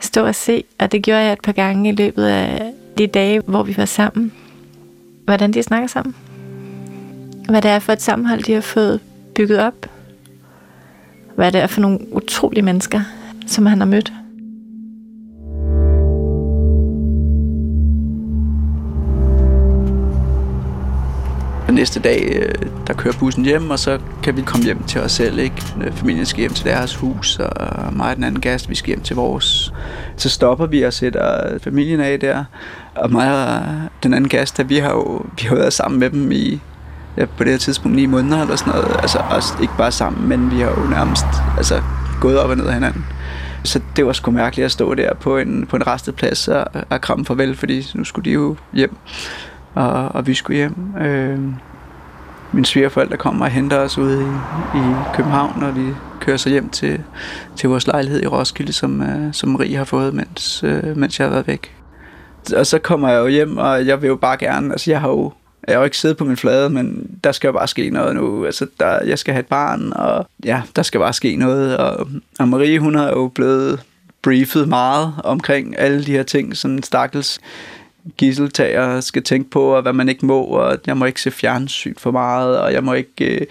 stå 0.00 0.26
og 0.26 0.34
se, 0.34 0.64
og 0.78 0.92
det 0.92 1.02
gjorde 1.02 1.20
jeg 1.20 1.32
et 1.32 1.40
par 1.40 1.52
gange 1.52 1.88
i 1.88 1.92
løbet 1.92 2.24
af 2.24 2.72
de 2.98 3.06
dage, 3.06 3.40
hvor 3.40 3.62
vi 3.62 3.76
var 3.76 3.84
sammen. 3.84 4.32
Hvordan 5.24 5.52
de 5.52 5.62
snakker 5.62 5.88
sammen. 5.88 6.14
Hvad 7.48 7.62
det 7.62 7.70
er 7.70 7.78
for 7.78 7.92
et 7.92 8.02
sammenhold, 8.02 8.42
de 8.42 8.52
har 8.52 8.60
fået 8.60 9.00
bygget 9.34 9.60
op 9.60 9.86
hvad 11.36 11.52
det 11.52 11.60
er 11.60 11.66
for 11.66 11.80
nogle 11.80 11.98
utrolige 12.14 12.62
mennesker, 12.62 13.00
som 13.46 13.66
han 13.66 13.78
har 13.78 13.86
mødt. 13.86 14.12
Næste 21.72 22.00
dag, 22.00 22.32
øh, 22.36 22.54
der 22.86 22.94
kører 22.94 23.14
bussen 23.18 23.44
hjem, 23.44 23.70
og 23.70 23.78
så 23.78 23.98
kan 24.22 24.36
vi 24.36 24.42
komme 24.42 24.64
hjem 24.64 24.82
til 24.82 25.00
os 25.00 25.12
selv. 25.12 25.38
Ikke? 25.38 25.62
Øh, 25.84 25.92
familien 25.92 26.26
skal 26.26 26.40
hjem 26.40 26.52
til 26.52 26.64
deres 26.64 26.94
hus, 26.94 27.38
og 27.38 27.94
mig 27.94 28.10
og 28.10 28.16
den 28.16 28.24
anden 28.24 28.40
gæst, 28.40 28.70
vi 28.70 28.74
skal 28.74 28.86
hjem 28.86 29.00
til 29.00 29.16
vores. 29.16 29.72
Så 30.16 30.28
stopper 30.28 30.66
vi 30.66 30.82
og 30.82 30.92
sætter 30.92 31.58
familien 31.58 32.00
af 32.00 32.20
der. 32.20 32.44
Og 32.94 33.12
mig 33.12 33.46
og 33.46 33.62
den 34.02 34.14
anden 34.14 34.28
gæst, 34.28 34.56
der, 34.56 34.64
vi 34.64 34.76
har 34.76 34.90
jo 34.90 35.24
vi 35.40 35.46
har 35.48 35.54
været 35.54 35.72
sammen 35.72 36.00
med 36.00 36.10
dem 36.10 36.32
i 36.32 36.60
ja, 37.16 37.24
på 37.24 37.44
det 37.44 37.52
her 37.52 37.58
tidspunkt 37.58 37.96
ni 37.96 38.06
måneder 38.06 38.42
eller 38.42 38.56
sådan 38.56 38.72
noget. 38.72 38.96
Altså 39.02 39.18
også 39.30 39.54
ikke 39.62 39.76
bare 39.78 39.92
sammen, 39.92 40.28
men 40.28 40.50
vi 40.50 40.60
har 40.60 40.70
jo 40.70 40.90
nærmest 40.90 41.26
altså, 41.56 41.82
gået 42.20 42.38
op 42.38 42.50
og 42.50 42.56
ned 42.56 42.66
af 42.66 42.74
hinanden. 42.74 43.04
Så 43.64 43.80
det 43.96 44.06
var 44.06 44.12
sgu 44.12 44.30
mærkeligt 44.30 44.64
at 44.64 44.72
stå 44.72 44.94
der 44.94 45.14
på 45.14 45.38
en, 45.38 45.66
på 45.66 45.76
en 45.76 45.86
resteplads 45.86 46.48
og, 46.48 46.64
og 46.90 47.00
kramme 47.00 47.24
farvel, 47.24 47.56
fordi 47.56 47.86
nu 47.94 48.04
skulle 48.04 48.24
de 48.24 48.34
jo 48.34 48.56
hjem, 48.72 48.96
og, 49.74 50.08
og 50.08 50.26
vi 50.26 50.34
skulle 50.34 50.56
hjem. 50.56 50.74
Øh, 51.00 51.38
mine 52.52 52.66
svigerforældre 52.66 53.16
kommer 53.16 53.44
og 53.44 53.50
henter 53.50 53.78
os 53.78 53.98
ude 53.98 54.22
i, 54.22 54.78
i 54.78 54.82
København, 55.14 55.62
og 55.62 55.76
vi 55.76 55.86
kører 56.20 56.36
så 56.36 56.48
hjem 56.48 56.68
til, 56.68 57.02
til 57.56 57.68
vores 57.68 57.86
lejlighed 57.86 58.22
i 58.22 58.26
Roskilde, 58.26 58.72
som, 58.72 59.00
uh, 59.00 59.32
som 59.32 59.48
Marie 59.48 59.76
har 59.76 59.84
fået, 59.84 60.14
mens, 60.14 60.64
uh, 60.64 60.96
mens 60.96 61.18
jeg 61.18 61.26
har 61.26 61.32
været 61.32 61.46
væk. 61.46 61.76
Og 62.56 62.66
så 62.66 62.78
kommer 62.78 63.08
jeg 63.08 63.18
jo 63.18 63.26
hjem, 63.26 63.56
og 63.56 63.86
jeg 63.86 64.02
vil 64.02 64.08
jo 64.08 64.16
bare 64.16 64.36
gerne, 64.36 64.72
altså 64.72 64.90
jeg 64.90 65.00
har 65.00 65.08
jo 65.08 65.32
jeg 65.68 65.74
har 65.74 65.80
jo 65.80 65.84
ikke 65.84 65.98
siddet 65.98 66.16
på 66.16 66.24
min 66.24 66.36
flade, 66.36 66.70
men 66.70 67.10
der 67.24 67.32
skal 67.32 67.48
jo 67.48 67.52
bare 67.52 67.68
ske 67.68 67.90
noget 67.90 68.14
nu. 68.14 68.44
Altså, 68.46 68.66
der, 68.80 69.04
jeg 69.04 69.18
skal 69.18 69.34
have 69.34 69.40
et 69.40 69.46
barn, 69.46 69.92
og 69.92 70.26
ja, 70.44 70.62
der 70.76 70.82
skal 70.82 71.00
bare 71.00 71.12
ske 71.12 71.36
noget. 71.36 71.76
Og, 71.76 72.08
og 72.38 72.48
Marie, 72.48 72.78
hun 72.78 72.94
har 72.94 73.08
jo 73.08 73.28
blevet 73.28 73.80
briefet 74.22 74.68
meget 74.68 75.14
omkring 75.24 75.78
alle 75.78 76.04
de 76.04 76.12
her 76.12 76.22
ting, 76.22 76.56
sådan 76.56 76.82
stakkels 76.82 77.40
gisseltager 78.16 79.00
skal 79.00 79.22
tænke 79.22 79.50
på, 79.50 79.64
og 79.76 79.82
hvad 79.82 79.92
man 79.92 80.08
ikke 80.08 80.26
må, 80.26 80.42
og 80.42 80.78
jeg 80.86 80.96
må 80.96 81.04
ikke 81.04 81.22
se 81.22 81.30
fjernsyn 81.30 81.94
for 81.98 82.10
meget, 82.10 82.58
og 82.60 82.72
jeg 82.72 82.84
må 82.84 82.92
ikke... 82.92 83.40
Øh, 83.40 83.46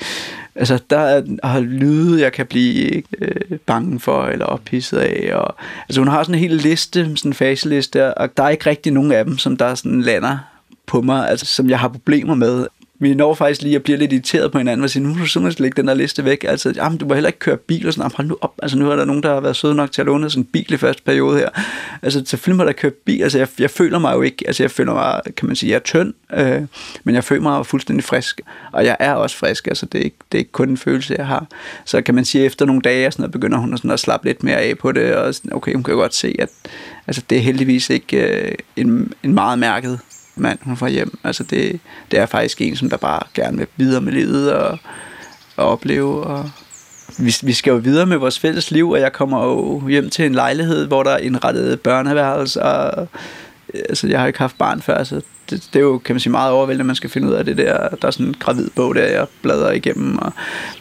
altså, 0.56 0.80
der 0.90 1.22
er 1.44 1.60
lyde, 1.60 2.22
jeg 2.22 2.32
kan 2.32 2.46
blive 2.46 3.04
øh, 3.22 3.58
bange 3.66 4.00
for, 4.00 4.26
eller 4.26 4.46
ophidset 4.46 4.98
af, 4.98 5.36
og 5.36 5.56
altså, 5.90 6.02
hun 6.02 6.08
har 6.08 6.24
sådan 6.24 6.36
en 6.36 6.42
hel 6.42 6.52
liste, 6.52 7.18
sådan 7.18 7.30
en 7.30 7.34
faseliste, 7.34 8.14
og 8.14 8.38
der 8.38 8.44
er 8.44 8.50
ikke 8.50 8.70
rigtig 8.70 8.94
nogen 8.94 9.12
af 9.12 9.26
dem, 9.26 9.38
som 9.38 9.58
der 9.58 9.76
sådan 9.76 10.02
lander 10.02 10.38
på 10.88 11.02
mig, 11.02 11.30
altså, 11.30 11.46
som 11.46 11.70
jeg 11.70 11.80
har 11.80 11.88
problemer 11.88 12.36
med 12.36 12.68
vi 13.02 13.14
når 13.14 13.34
faktisk 13.34 13.62
lige 13.62 13.76
at 13.76 13.84
blive 13.84 13.98
lidt 13.98 14.14
irriteret 14.14 14.52
på 14.52 14.58
hinanden, 14.58 14.84
og 14.84 14.90
sige, 14.90 15.04
nu 15.04 15.10
må 15.10 15.16
du 15.16 15.26
simpelthen 15.26 15.64
lægge 15.64 15.76
den 15.82 15.88
der 15.88 15.94
liste 15.94 16.26
væk. 16.26 16.46
Altså, 16.48 16.74
jamen, 16.76 16.98
du 16.98 17.06
må 17.06 17.14
heller 17.14 17.28
ikke 17.28 17.40
køre 17.40 17.58
bil, 17.58 17.88
og 17.88 17.94
sådan, 17.94 18.12
hold 18.16 18.28
nu 18.28 18.38
op. 18.42 18.54
Altså, 18.64 18.78
nu 18.78 18.92
er 18.92 18.96
der 18.96 19.06
nogen, 19.06 19.24
der 19.24 19.34
har 19.34 19.40
været 19.40 19.56
søde 19.56 19.76
nok 19.76 19.92
til 19.92 20.02
at 20.02 20.06
låne 20.06 20.30
sådan 20.30 20.44
en 20.44 20.46
bil 20.46 20.74
i 20.74 20.78
første 20.78 21.04
periode 21.04 21.40
her. 21.40 21.50
Altså, 22.02 22.24
selvfølgelig 22.26 22.58
må 22.58 22.66
der 22.66 22.72
køre 22.72 22.92
bil. 22.92 23.24
Altså, 23.24 23.38
jeg, 23.38 23.48
jeg, 23.60 23.70
føler 23.70 24.00
mig 24.00 24.16
jo 24.16 24.22
ikke, 24.22 24.44
altså, 24.48 24.64
jeg 24.64 24.72
føler 24.72 24.94
mig, 24.94 25.22
kan 25.38 25.48
man 25.48 25.56
sige, 25.56 25.70
jeg 25.70 25.76
er 25.76 25.80
tynd, 25.80 26.14
øh, 26.34 26.62
men 27.04 27.16
jeg 27.16 27.24
føler 27.24 27.42
mig 27.42 27.66
fuldstændig 27.66 28.04
frisk. 28.04 28.42
Og 28.72 28.86
jeg 28.86 28.98
er 29.00 29.14
også 29.14 29.38
frisk, 29.38 29.68
altså, 29.68 29.86
det 29.86 30.00
er, 30.00 30.04
ikke, 30.04 30.18
det 30.32 30.38
er 30.38 30.40
ikke 30.40 30.52
kun 30.52 30.70
en 30.70 30.78
følelse, 30.78 31.16
jeg 31.18 31.28
har. 31.28 31.48
Så 31.86 32.02
kan 32.02 32.16
man 32.16 32.26
sige, 32.26 32.42
at 32.42 32.46
efter 32.46 32.66
nogle 32.66 32.82
dage, 32.82 33.12
sådan, 33.12 33.32
begynder 33.32 33.58
hun 33.58 33.78
sådan 33.78 33.92
at 33.92 34.00
slappe 34.00 34.28
lidt 34.28 34.44
mere 34.44 34.58
af 34.58 34.78
på 34.78 34.92
det, 34.92 35.16
og 35.16 35.36
sådan, 35.36 35.54
okay, 35.54 35.74
hun 35.74 35.84
kan 35.84 35.96
godt 35.96 36.16
se, 36.16 36.36
at 36.40 36.50
altså, 37.08 37.22
det 37.30 37.38
er 37.38 37.42
heldigvis 37.42 37.90
ikke 37.90 38.18
øh, 38.18 38.56
en, 38.76 39.14
en 39.24 39.34
meget 39.34 39.60
mærket 39.60 40.00
mand, 40.36 40.60
hun 40.62 40.78
får 40.78 40.88
hjem. 40.88 41.20
Altså 41.24 41.44
det, 41.44 41.80
det 42.12 42.20
er 42.20 42.26
faktisk 42.26 42.62
en, 42.62 42.76
som 42.76 42.90
der 42.90 42.98
bare 42.98 43.20
gerne 43.34 43.58
vil 43.58 43.68
videre 43.78 44.02
med 44.02 44.14
livet 44.14 44.54
og, 44.54 44.78
og 45.56 45.68
opleve. 45.68 46.24
Og 46.24 46.50
vi, 47.20 47.36
vi 47.44 47.54
skal 47.54 47.72
jo 47.72 47.78
videre 47.78 48.06
med 48.06 48.18
vores 48.18 48.40
fælles 48.40 48.72
liv, 48.72 48.90
og 48.90 49.00
jeg 49.00 49.14
kommer 49.14 49.44
jo 49.46 49.88
hjem 49.88 50.10
til 50.10 50.26
en 50.26 50.36
lejlighed, 50.36 50.88
hvor 50.88 51.04
der 51.04 51.12
er 51.12 51.18
indrettet 51.18 51.82
børneværelse, 51.82 52.62
og 52.62 53.08
altså, 53.74 54.08
jeg 54.08 54.20
har 54.20 54.28
ikke 54.28 54.40
haft 54.40 54.58
barn 54.58 54.82
før, 54.82 55.04
så 55.04 55.22
det, 55.50 55.70
det 55.74 55.80
er 55.80 55.84
jo, 55.84 55.98
kan 55.98 56.16
man 56.16 56.20
sige, 56.20 56.32
meget 56.32 56.52
overvældende, 56.52 56.82
at 56.82 56.86
man 56.86 56.96
skal 56.96 57.10
finde 57.10 57.28
ud 57.28 57.34
af 57.34 57.46
det 57.46 57.58
der. 57.58 57.90
Der 57.90 58.08
er 58.08 58.12
sådan 58.12 58.26
en 58.26 58.36
gravid 58.40 58.70
bog, 58.76 58.96
der 58.96 59.04
jeg 59.04 59.28
bladrer 59.42 59.72
igennem 59.72 60.18
og 60.18 60.34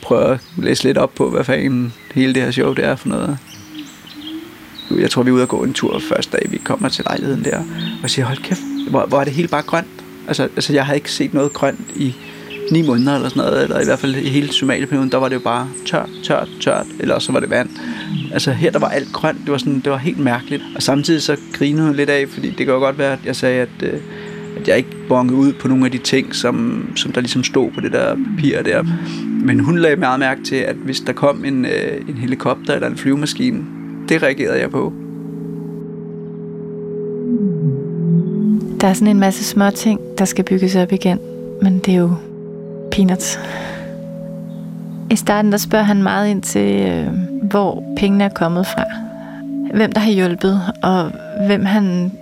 prøver 0.03 0.27
at 0.27 0.41
læse 0.57 0.85
lidt 0.85 0.99
op 0.99 1.15
på, 1.15 1.31
hvad 1.31 1.45
fanden 1.45 1.93
hele 2.15 2.35
det 2.35 2.43
her 2.43 2.51
show 2.51 2.75
det 2.75 2.85
er 2.85 2.97
for 2.97 3.09
noget. 3.09 3.39
Jeg 4.99 5.11
tror, 5.11 5.23
vi 5.23 5.31
er 5.31 5.35
ude 5.35 5.43
og 5.43 5.49
gå 5.49 5.65
en 5.65 5.73
tur 5.73 5.99
første 5.99 6.37
dag, 6.37 6.47
vi 6.51 6.57
kommer 6.65 6.89
til 6.89 7.05
lejligheden 7.05 7.45
der, 7.45 7.63
og 8.03 8.11
siger, 8.11 8.27
hold 8.27 8.39
kæft, 8.39 8.61
hvor, 8.91 9.07
hvor 9.07 9.21
er 9.21 9.25
det 9.25 9.33
hele 9.33 9.49
bare 9.49 9.63
grønt. 9.63 9.87
Altså, 10.29 10.43
altså, 10.43 10.73
jeg 10.73 10.87
har 10.87 10.95
ikke 10.95 11.13
set 11.13 11.35
noget 11.35 11.53
grønt 11.53 11.81
i 11.97 12.15
ni 12.71 12.83
måneder 12.83 13.15
eller 13.15 13.29
sådan 13.29 13.43
noget, 13.43 13.63
eller 13.63 13.81
i 13.81 13.85
hvert 13.85 13.99
fald 13.99 14.17
i 14.17 14.29
hele 14.29 14.53
Somalia-perioden, 14.53 15.13
der 15.13 15.19
var 15.19 15.29
det 15.29 15.35
jo 15.35 15.41
bare 15.41 15.69
tørt, 15.87 16.11
tørt, 16.25 16.49
tørt, 16.61 16.87
eller 16.99 17.19
så 17.19 17.33
var 17.33 17.41
det 17.41 17.51
vand. 17.51 17.69
Altså 18.33 18.53
her, 18.53 18.71
der 18.71 18.79
var 18.79 18.89
alt 18.89 19.13
grønt, 19.13 19.39
det 19.45 19.53
var, 19.53 19.59
sådan, 19.59 19.81
det 19.81 19.93
var 19.93 19.97
helt 19.97 20.19
mærkeligt. 20.19 20.63
Og 20.77 20.83
samtidig 20.83 21.23
så 21.23 21.37
grinede 21.53 21.87
hun 21.87 21.97
lidt 21.97 22.11
af, 22.11 22.29
fordi 22.29 22.49
det 22.49 22.57
kan 22.57 22.69
jo 22.69 22.79
godt 22.79 22.99
være, 22.99 23.13
at 23.13 23.19
jeg 23.25 23.37
sagde, 23.37 23.63
at, 23.63 23.83
øh, 23.83 24.01
at 24.57 24.69
jeg 24.69 24.77
ikke 24.77 24.97
bongede 25.09 25.37
ud 25.37 25.53
på 25.53 25.69
nogle 25.69 25.85
af 25.85 25.91
de 25.91 25.99
ting, 25.99 26.35
som, 26.35 26.87
som 26.97 27.13
der 27.13 27.21
ligesom 27.21 27.45
stod 27.45 27.71
på 27.71 27.81
det 27.81 27.93
der 27.93 28.15
papir 28.15 28.63
der. 28.63 28.85
Men 29.45 29.61
hun 29.61 29.79
lagde 29.79 29.97
meget 29.97 30.21
mærke 30.21 30.43
til, 30.43 30.57
at 30.57 30.77
hvis 30.77 31.01
der 31.01 31.13
kom 31.13 31.45
en, 31.45 31.65
øh, 31.65 32.09
en 32.09 32.17
helikopter 32.17 32.75
eller 32.75 32.89
en 32.89 32.97
flyvemaskine, 32.97 33.65
det 34.11 34.23
reagerede 34.23 34.61
jeg 34.61 34.71
på. 34.71 34.93
Der 38.81 38.89
er 38.89 38.93
sådan 38.93 39.09
en 39.09 39.21
masse 39.21 39.45
små 39.45 39.71
ting, 39.71 40.01
der 40.19 40.25
skal 40.25 40.45
bygges 40.45 40.77
op 40.77 40.93
igen, 40.93 41.19
men 41.63 41.79
det 41.79 41.95
er 41.95 41.99
jo 41.99 42.15
peanuts. 42.91 43.41
I 45.11 45.17
starten 45.17 45.53
der 45.53 45.59
spørger 45.59 45.85
han 45.85 46.03
meget 46.03 46.29
ind 46.29 46.43
til, 46.43 46.87
øh, 46.87 47.07
hvor 47.43 47.85
pengene 47.97 48.25
er 48.25 48.29
kommet 48.29 48.67
fra. 48.67 48.85
Hvem 49.75 49.93
der 49.93 50.01
har 50.01 50.11
hjulpet, 50.11 50.61
og 50.83 51.11
hvem 51.47 51.65
han, 51.65 52.13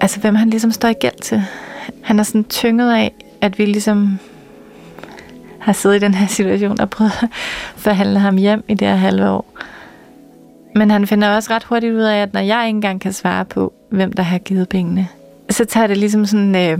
altså 0.00 0.20
hvem 0.20 0.34
han 0.34 0.50
ligesom 0.50 0.72
står 0.72 0.88
i 0.88 0.92
gæld 0.92 1.20
til. 1.22 1.42
Han 2.02 2.18
er 2.18 2.22
sådan 2.22 2.44
tynget 2.44 2.92
af, 2.92 3.12
at 3.40 3.58
vi 3.58 3.64
ligesom 3.64 4.18
har 5.58 5.72
siddet 5.72 5.96
i 5.96 5.98
den 5.98 6.14
her 6.14 6.26
situation 6.26 6.80
og 6.80 6.90
prøvet 6.90 7.12
at 7.22 7.28
forhandle 7.76 8.18
ham 8.18 8.36
hjem 8.36 8.64
i 8.68 8.74
det 8.74 8.88
her 8.88 8.94
halve 8.94 9.28
år. 9.28 9.56
Men 10.76 10.90
han 10.90 11.06
finder 11.06 11.28
også 11.28 11.50
ret 11.52 11.64
hurtigt 11.64 11.94
ud 11.94 12.00
af, 12.00 12.22
at 12.22 12.32
når 12.32 12.40
jeg 12.40 12.66
ikke 12.66 12.76
engang 12.76 13.00
kan 13.00 13.12
svare 13.12 13.44
på, 13.44 13.72
hvem 13.90 14.12
der 14.12 14.22
har 14.22 14.38
givet 14.38 14.68
pengene, 14.68 15.08
så 15.50 15.64
tager 15.64 15.86
det 15.86 15.96
ligesom 15.96 16.26
sådan, 16.26 16.54
øh, 16.54 16.78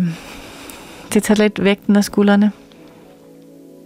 det 1.14 1.22
tager 1.22 1.42
lidt 1.42 1.64
vægten 1.64 1.96
af 1.96 2.04
skuldrene. 2.04 2.52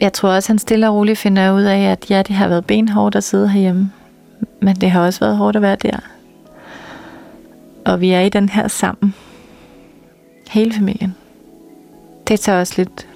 Jeg 0.01 0.13
tror 0.13 0.29
også, 0.29 0.49
han 0.49 0.59
stille 0.59 0.89
og 0.89 0.95
roligt 0.95 1.19
finder 1.19 1.53
ud 1.53 1.63
af, 1.63 1.79
at 1.79 2.11
ja, 2.11 2.23
det 2.23 2.37
har 2.37 2.49
været 2.49 2.67
benhårdt 2.67 3.17
at 3.17 3.25
sidde 3.25 3.49
herhjemme, 3.49 3.93
men 4.61 4.77
det 4.77 4.91
har 4.91 5.01
også 5.01 5.21
været 5.21 5.37
hårdt 5.37 5.57
at 5.57 5.63
være 5.63 5.77
der. 5.77 5.97
Og 7.85 8.01
vi 8.01 8.11
er 8.11 8.21
i 8.21 8.29
den 8.29 8.49
her 8.49 8.69
sammen. 8.69 9.15
Hele 10.51 10.73
familien. 10.73 11.15
Det 12.29 12.41
tager 12.41 12.61
også 12.61 12.75
lidt 12.77 13.07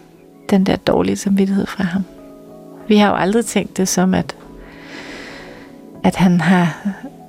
den 0.50 0.66
der 0.66 0.76
dårlige 0.76 1.16
samvittighed 1.16 1.66
fra 1.66 1.84
ham. 1.84 2.04
Vi 2.88 2.96
har 2.96 3.08
jo 3.08 3.14
aldrig 3.14 3.44
tænkt 3.44 3.76
det 3.76 3.88
som, 3.88 4.14
at, 4.14 4.36
at 6.04 6.16
han 6.16 6.40
har 6.40 6.86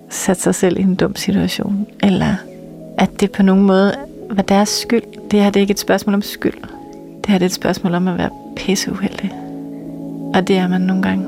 sat 0.10 0.42
sig 0.42 0.56
selv 0.56 0.80
i 0.80 0.82
en 0.82 0.96
dum 0.96 1.16
situation, 1.16 1.88
eller 2.04 2.36
at 2.98 3.10
det 3.20 3.32
på 3.32 3.44
nogen 3.44 3.64
måde 3.64 3.94
var 4.32 4.44
deres 4.44 4.70
skyld. 4.70 5.30
Det 5.32 5.42
her 5.42 5.50
det 5.50 5.60
er 5.60 5.62
ikke 5.62 5.72
et 5.72 5.80
spørgsmål 5.80 6.14
om 6.14 6.22
skyld. 6.22 6.62
Det 7.18 7.26
her 7.28 7.38
det 7.38 7.42
er 7.42 7.50
et 7.50 7.54
spørgsmål 7.54 7.96
om 7.96 8.08
at 8.08 8.18
være 8.18 8.30
pisseuheldig. 8.56 9.32
Og 10.34 10.48
det 10.48 10.58
er 10.58 10.68
man 10.68 10.82
nogle 10.82 11.04
gange. 11.04 11.26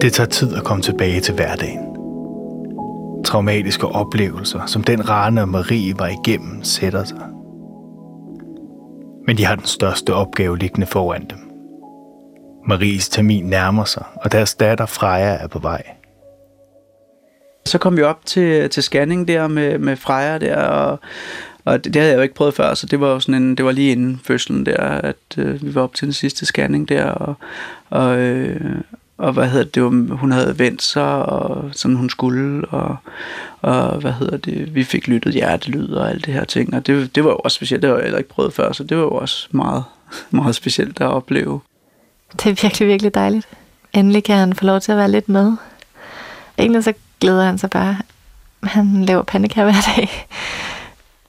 Det 0.00 0.12
tager 0.12 0.28
tid 0.28 0.54
at 0.54 0.64
komme 0.64 0.82
tilbage 0.82 1.20
til 1.20 1.34
hverdagen. 1.34 1.80
Traumatiske 3.24 3.86
oplevelser, 3.86 4.66
som 4.66 4.84
den 4.84 5.08
Rane 5.08 5.42
og 5.42 5.48
Marie 5.48 5.98
var 5.98 6.08
igennem, 6.08 6.64
sætter 6.64 7.04
sig. 7.04 7.18
Men 9.26 9.36
de 9.36 9.44
har 9.44 9.54
den 9.54 9.64
største 9.64 10.14
opgave 10.14 10.58
liggende 10.58 10.86
foran 10.86 11.26
dem. 11.30 11.43
Maries 12.66 13.08
termin 13.08 13.44
nærmer 13.44 13.84
sig, 13.84 14.04
og 14.16 14.32
deres 14.32 14.54
datter 14.54 14.86
Freja 14.86 15.34
er 15.34 15.46
på 15.46 15.58
vej. 15.58 15.82
Så 17.66 17.78
kom 17.78 17.96
vi 17.96 18.02
op 18.02 18.26
til, 18.26 18.70
til 18.70 18.82
scanning 18.82 19.28
der 19.28 19.48
med, 19.48 19.78
med 19.78 19.96
Freja 19.96 20.38
der, 20.38 20.56
og, 20.56 21.00
og 21.64 21.84
det, 21.84 21.94
det 21.94 22.02
havde 22.02 22.12
jeg 22.12 22.16
jo 22.18 22.22
ikke 22.22 22.34
prøvet 22.34 22.54
før, 22.54 22.74
så 22.74 22.86
det 22.86 23.00
var 23.00 23.08
jo 23.08 23.20
sådan 23.20 23.42
en, 23.42 23.54
det 23.54 23.64
var 23.64 23.72
lige 23.72 23.92
inden 23.92 24.20
fødslen 24.24 24.66
der, 24.66 24.80
at 24.80 25.16
øh, 25.38 25.62
vi 25.62 25.74
var 25.74 25.82
op 25.82 25.94
til 25.94 26.06
den 26.06 26.12
sidste 26.12 26.46
scanning 26.46 26.88
der, 26.88 27.04
og, 27.04 27.34
og, 27.90 28.18
øh, 28.18 28.80
og 29.18 29.32
hvad 29.32 29.48
hedder 29.48 29.64
det, 29.64 29.74
det 29.74 29.82
var, 29.82 30.14
hun 30.16 30.32
havde 30.32 30.58
vendt 30.58 30.82
sig, 30.82 31.24
og 31.26 31.70
sådan 31.72 31.96
hun 31.96 32.10
skulle, 32.10 32.68
og, 32.68 32.96
og 33.60 34.00
hvad 34.00 34.12
hedder 34.12 34.36
det, 34.36 34.74
vi 34.74 34.84
fik 34.84 35.08
lyttet 35.08 35.32
hjertelyd 35.32 35.92
og 35.92 36.10
alt 36.10 36.26
det 36.26 36.34
her 36.34 36.44
ting, 36.44 36.74
og 36.74 36.86
det, 36.86 37.14
det 37.14 37.24
var 37.24 37.30
jo 37.30 37.36
også 37.36 37.54
specielt, 37.54 37.82
det 37.82 37.90
har 37.90 37.96
jeg 37.96 38.04
heller 38.04 38.18
ikke 38.18 38.30
prøvet 38.30 38.52
før, 38.52 38.72
så 38.72 38.84
det 38.84 38.96
var 38.96 39.02
jo 39.02 39.10
også 39.10 39.48
meget, 39.50 39.84
meget 40.30 40.54
specielt 40.54 41.00
at 41.00 41.06
opleve. 41.06 41.60
Det 42.42 42.46
er 42.46 42.62
virkelig, 42.62 42.88
virkelig 42.88 43.14
dejligt. 43.14 43.48
Endelig 43.92 44.24
kan 44.24 44.36
han 44.36 44.54
få 44.54 44.64
lov 44.64 44.80
til 44.80 44.92
at 44.92 44.98
være 44.98 45.10
lidt 45.10 45.28
med. 45.28 45.52
Egentlig 46.58 46.84
så 46.84 46.92
glæder 47.20 47.44
han 47.44 47.58
sig 47.58 47.70
bare. 47.70 47.96
Han 48.62 49.04
laver 49.04 49.22
pandekær 49.22 49.64
hver 49.64 49.94
dag. 49.96 50.26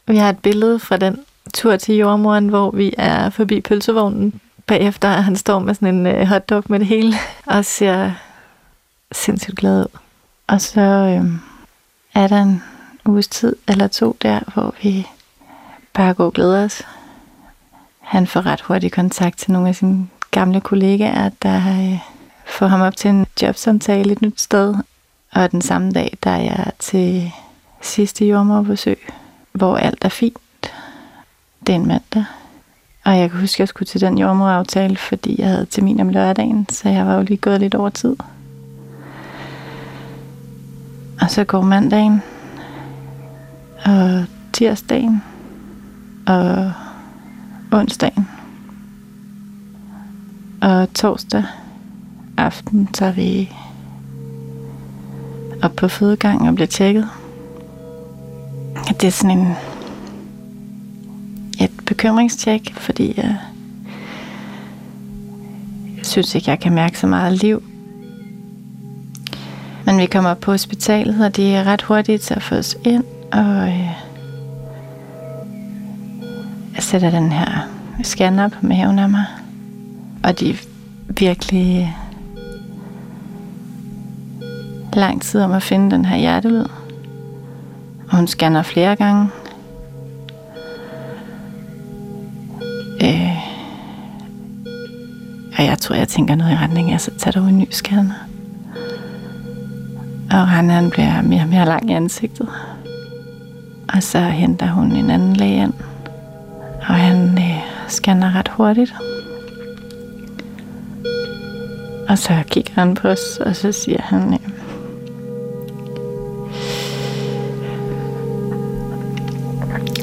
Vi 0.08 0.18
har 0.18 0.30
et 0.30 0.40
billede 0.40 0.80
fra 0.80 0.98
den 0.98 1.20
tur 1.54 1.76
til 1.76 1.96
jordmoren, 1.96 2.50
hvor 2.50 2.72
vi 2.72 2.94
er 2.98 3.30
forbi 3.30 3.62
pølsevognen 3.62 4.42
bagefter, 4.68 5.10
han 5.10 5.36
står 5.36 5.60
med 5.60 5.74
sådan 5.74 5.96
en 5.96 6.08
øh, 6.08 6.28
hotdog 6.28 6.64
med 6.70 6.80
det 6.80 6.88
hele, 6.88 7.14
og 7.46 7.66
ser 7.66 8.12
sindssygt 9.12 9.58
glad 9.58 9.82
ud. 9.82 10.00
Og 10.48 10.62
så 10.62 10.82
øh, 10.82 11.32
er 12.14 12.28
der 12.28 12.42
en 12.42 12.64
uges 13.06 13.28
tid 13.28 13.56
eller 13.68 13.88
to 13.88 14.18
der, 14.22 14.40
hvor 14.54 14.76
vi 14.84 15.08
bare 15.94 16.14
går 16.14 16.26
og 16.26 16.34
glæder 16.34 16.64
os. 16.64 16.82
Han 18.00 18.28
får 18.28 18.46
ret 18.46 18.62
hurtigt 18.62 18.94
kontakt 18.94 19.38
til 19.38 19.52
nogle 19.52 19.70
af 19.70 19.76
sine 19.76 20.08
gamle 20.36 20.62
kollegaer, 20.62 21.30
der 21.42 21.58
øh, 21.58 22.00
får 22.46 22.68
ham 22.68 22.82
op 22.82 22.96
til 22.96 23.10
en 23.10 23.26
jobsamtale 23.42 24.12
et 24.12 24.22
nyt 24.22 24.42
sted. 24.42 24.76
Og 25.32 25.52
den 25.52 25.62
samme 25.62 25.92
dag, 25.92 26.18
der 26.24 26.30
er 26.30 26.42
jeg 26.42 26.72
til 26.80 27.32
sidste 27.82 28.26
jordmorbesøg, 28.26 29.00
hvor 29.52 29.78
alt 29.78 30.06
er 30.06 30.10
fint. 30.10 30.74
Det 31.68 31.70
er 31.70 31.76
en 31.76 31.88
mandag. 31.88 32.26
Og 33.06 33.18
jeg 33.18 33.32
kan 33.32 33.40
huske, 33.40 33.56
at 33.56 33.60
jeg 33.60 33.68
skulle 33.68 33.88
til 33.88 34.02
den 34.02 34.18
jordmoraftale, 34.18 34.98
fordi 34.98 35.42
jeg 35.42 35.48
havde 35.48 35.66
termin 35.66 36.00
om 36.00 36.10
lørdagen, 36.10 36.68
så 36.70 36.90
jeg 36.90 37.06
var 37.06 37.16
jo 37.16 37.22
lige 37.22 37.38
gået 37.38 37.60
lidt 37.60 37.76
over 37.76 37.90
tid. 37.90 38.16
Og 41.22 41.32
så 41.32 41.44
går 41.44 41.62
mandagen, 41.62 42.22
og 43.86 44.26
tirsdagen, 44.54 45.24
og 46.28 46.72
onsdagen. 47.72 48.28
Og 50.62 50.94
torsdag 50.94 51.44
aften 52.38 52.88
tager 52.88 53.12
vi 53.12 53.52
op 55.64 55.76
på 55.76 55.88
fødegang 55.88 56.50
og 56.50 56.56
bliver 56.56 56.68
tjekket. 56.68 57.08
Det 59.02 59.04
er 59.04 59.12
sådan 59.12 59.38
en 59.38 59.56
et 61.62 61.72
bekymringstjek, 61.86 62.74
fordi 62.74 63.14
jeg, 63.18 63.38
jeg 65.98 66.06
synes 66.06 66.36
ikke, 66.36 66.50
jeg 66.50 66.60
kan 66.60 66.74
mærke 66.74 67.00
så 67.00 67.08
meget 67.08 67.34
liv. 67.34 67.64
Men 69.86 69.98
vi 69.98 70.06
kommer 70.06 70.30
op 70.30 70.40
på 70.40 70.52
hospitalet, 70.52 71.26
og 71.26 71.36
de 71.36 71.54
er 71.54 71.64
ret 71.64 71.82
hurtige 71.82 72.18
til 72.18 72.34
at 72.34 72.44
få 72.44 72.56
os 72.56 72.78
ind, 72.86 73.04
og 73.32 73.68
øh, 73.68 73.90
jeg 76.76 76.84
sætter 76.84 77.10
den 77.10 77.32
her 77.32 77.68
scanner 78.04 78.48
på 78.48 78.66
maven 78.66 79.00
af 79.00 79.10
mig, 79.10 79.26
og 80.26 80.40
de 80.40 80.50
er 80.50 80.56
virkelig 81.08 81.98
lang 84.94 85.22
tid 85.22 85.42
om 85.42 85.52
at 85.52 85.64
finde 85.64 85.92
den 85.92 86.06
her 86.06 86.18
hjertelyd. 86.18 86.66
Og 88.10 88.18
hun 88.18 88.28
scanner 88.28 88.62
flere 88.62 88.96
gange. 88.96 89.30
Øh, 93.04 93.38
og 95.58 95.66
jeg 95.66 95.78
tror, 95.80 95.96
jeg 95.96 96.08
tænker 96.08 96.36
noget 96.36 96.52
i 96.52 96.56
retning 96.56 96.92
af, 96.92 97.02
så 97.02 97.12
tager 97.18 97.42
du 97.42 97.48
en 97.48 97.58
ny 97.58 97.68
scanner. 97.72 98.28
Og 100.32 100.48
han, 100.48 100.70
han 100.70 100.90
bliver 100.90 101.22
mere 101.22 101.42
og 101.42 101.48
mere 101.48 101.66
lang 101.66 101.90
i 101.90 101.94
ansigtet. 101.94 102.50
Og 103.94 104.04
så 104.04 104.20
henter 104.20 104.68
hun 104.68 104.92
en 104.92 105.10
anden 105.10 105.36
læge 105.36 105.64
ind. 105.64 105.74
Og 106.80 106.96
han 106.96 107.38
øh, 107.38 107.60
scanner 107.88 108.36
ret 108.36 108.48
hurtigt. 108.48 108.94
Og 112.10 112.18
så 112.18 112.34
kigger 112.50 112.74
han 112.76 112.96
på 112.96 113.08
os, 113.08 113.40
og 113.46 113.56
så 113.56 113.72
siger 113.72 114.02
han, 114.02 114.34
øh, 114.34 114.40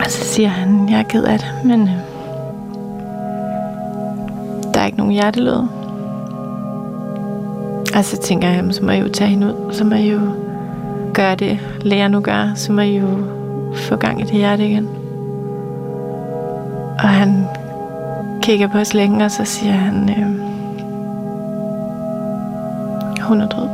og 0.04 0.10
så 0.10 0.24
siger 0.24 0.48
han, 0.48 0.88
jeg 0.88 0.98
er 0.98 1.02
ked 1.02 1.24
af 1.24 1.38
det, 1.38 1.48
men 1.64 1.82
øh, 1.82 1.94
der 4.74 4.80
er 4.80 4.86
ikke 4.86 4.98
nogen 4.98 5.12
hjertelød. 5.12 5.66
Og 7.96 8.04
så 8.04 8.18
tænker 8.22 8.48
jeg, 8.48 8.74
så 8.74 8.84
må 8.84 8.90
jeg 8.90 9.02
jo 9.02 9.08
tage 9.08 9.30
hende 9.30 9.46
ud, 9.46 9.72
så 9.72 9.84
må 9.84 9.94
jeg 9.94 10.12
jo 10.12 10.20
gøre 11.14 11.34
det, 11.34 11.58
læger 11.80 12.08
nu 12.08 12.20
gør, 12.20 12.54
så 12.54 12.72
må 12.72 12.80
jeg 12.80 13.00
jo 13.00 13.26
få 13.74 13.96
gang 13.96 14.20
i 14.20 14.24
det 14.24 14.32
hjerte 14.32 14.68
igen. 14.68 14.88
Og 16.98 17.08
han 17.08 17.44
kigger 18.42 18.68
på 18.68 18.78
os 18.78 18.94
længe, 18.94 19.24
og 19.24 19.30
så 19.30 19.44
siger 19.44 19.72
han, 19.72 20.10
øh, 20.10 20.41
hun 23.22 23.40
er 23.40 23.48
død. 23.48 23.68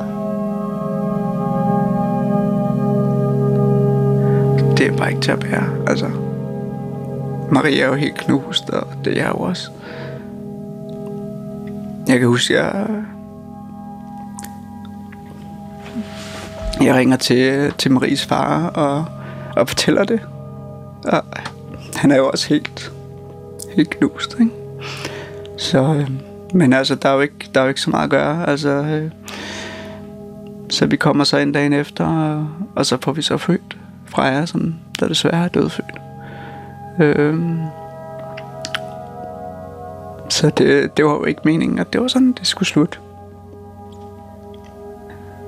Det 4.76 4.86
er 4.86 4.96
bare 4.96 5.10
ikke 5.10 5.22
til 5.22 5.32
at 5.32 5.40
bære. 5.40 5.64
Altså, 5.86 6.10
Maria 7.52 7.82
er 7.84 7.88
jo 7.88 7.94
helt 7.94 8.14
knust, 8.14 8.70
og 8.70 8.86
det 9.04 9.12
er 9.12 9.22
jeg 9.22 9.28
jo 9.28 9.38
også. 9.38 9.70
Jeg 12.08 12.18
kan 12.18 12.28
huske, 12.28 12.54
jeg... 12.54 12.86
Jeg 16.80 16.94
ringer 16.94 17.16
til, 17.16 17.72
til 17.78 17.92
Maries 17.92 18.26
far 18.26 18.66
og, 18.66 19.04
og 19.56 19.68
fortæller 19.68 20.04
det. 20.04 20.20
Og 21.04 21.22
han 21.96 22.10
er 22.10 22.16
jo 22.16 22.28
også 22.28 22.48
helt, 22.48 22.92
helt 23.76 23.90
knust, 23.90 24.36
ikke? 24.40 24.52
Så, 25.56 25.78
øh, 25.78 26.10
men 26.54 26.72
altså, 26.72 26.94
der 26.94 27.08
er, 27.08 27.14
jo 27.14 27.20
ikke, 27.20 27.50
der 27.54 27.60
er 27.60 27.64
jo 27.64 27.68
ikke 27.68 27.80
så 27.80 27.90
meget 27.90 28.04
at 28.04 28.10
gøre. 28.10 28.48
Altså, 28.48 28.68
øh, 28.68 29.10
så 30.78 30.86
vi 30.86 30.96
kommer 30.96 31.24
så 31.24 31.36
en 31.36 31.52
dagen 31.52 31.72
efter, 31.72 32.06
og, 32.06 32.48
og 32.76 32.86
så 32.86 32.98
får 33.02 33.12
vi 33.12 33.22
så 33.22 33.36
født 33.36 33.76
Freja, 34.06 34.46
som 34.46 34.74
der 35.00 35.08
desværre 35.08 35.44
er 35.44 35.48
dødfødt. 35.48 36.00
Øhm, 37.00 37.60
så 40.28 40.50
det, 40.50 40.96
det 40.96 41.04
var 41.04 41.10
jo 41.10 41.24
ikke 41.24 41.40
meningen, 41.44 41.78
at 41.78 41.92
det 41.92 42.00
var 42.00 42.08
sådan, 42.08 42.32
det 42.32 42.46
skulle 42.46 42.68
slutte. 42.68 42.98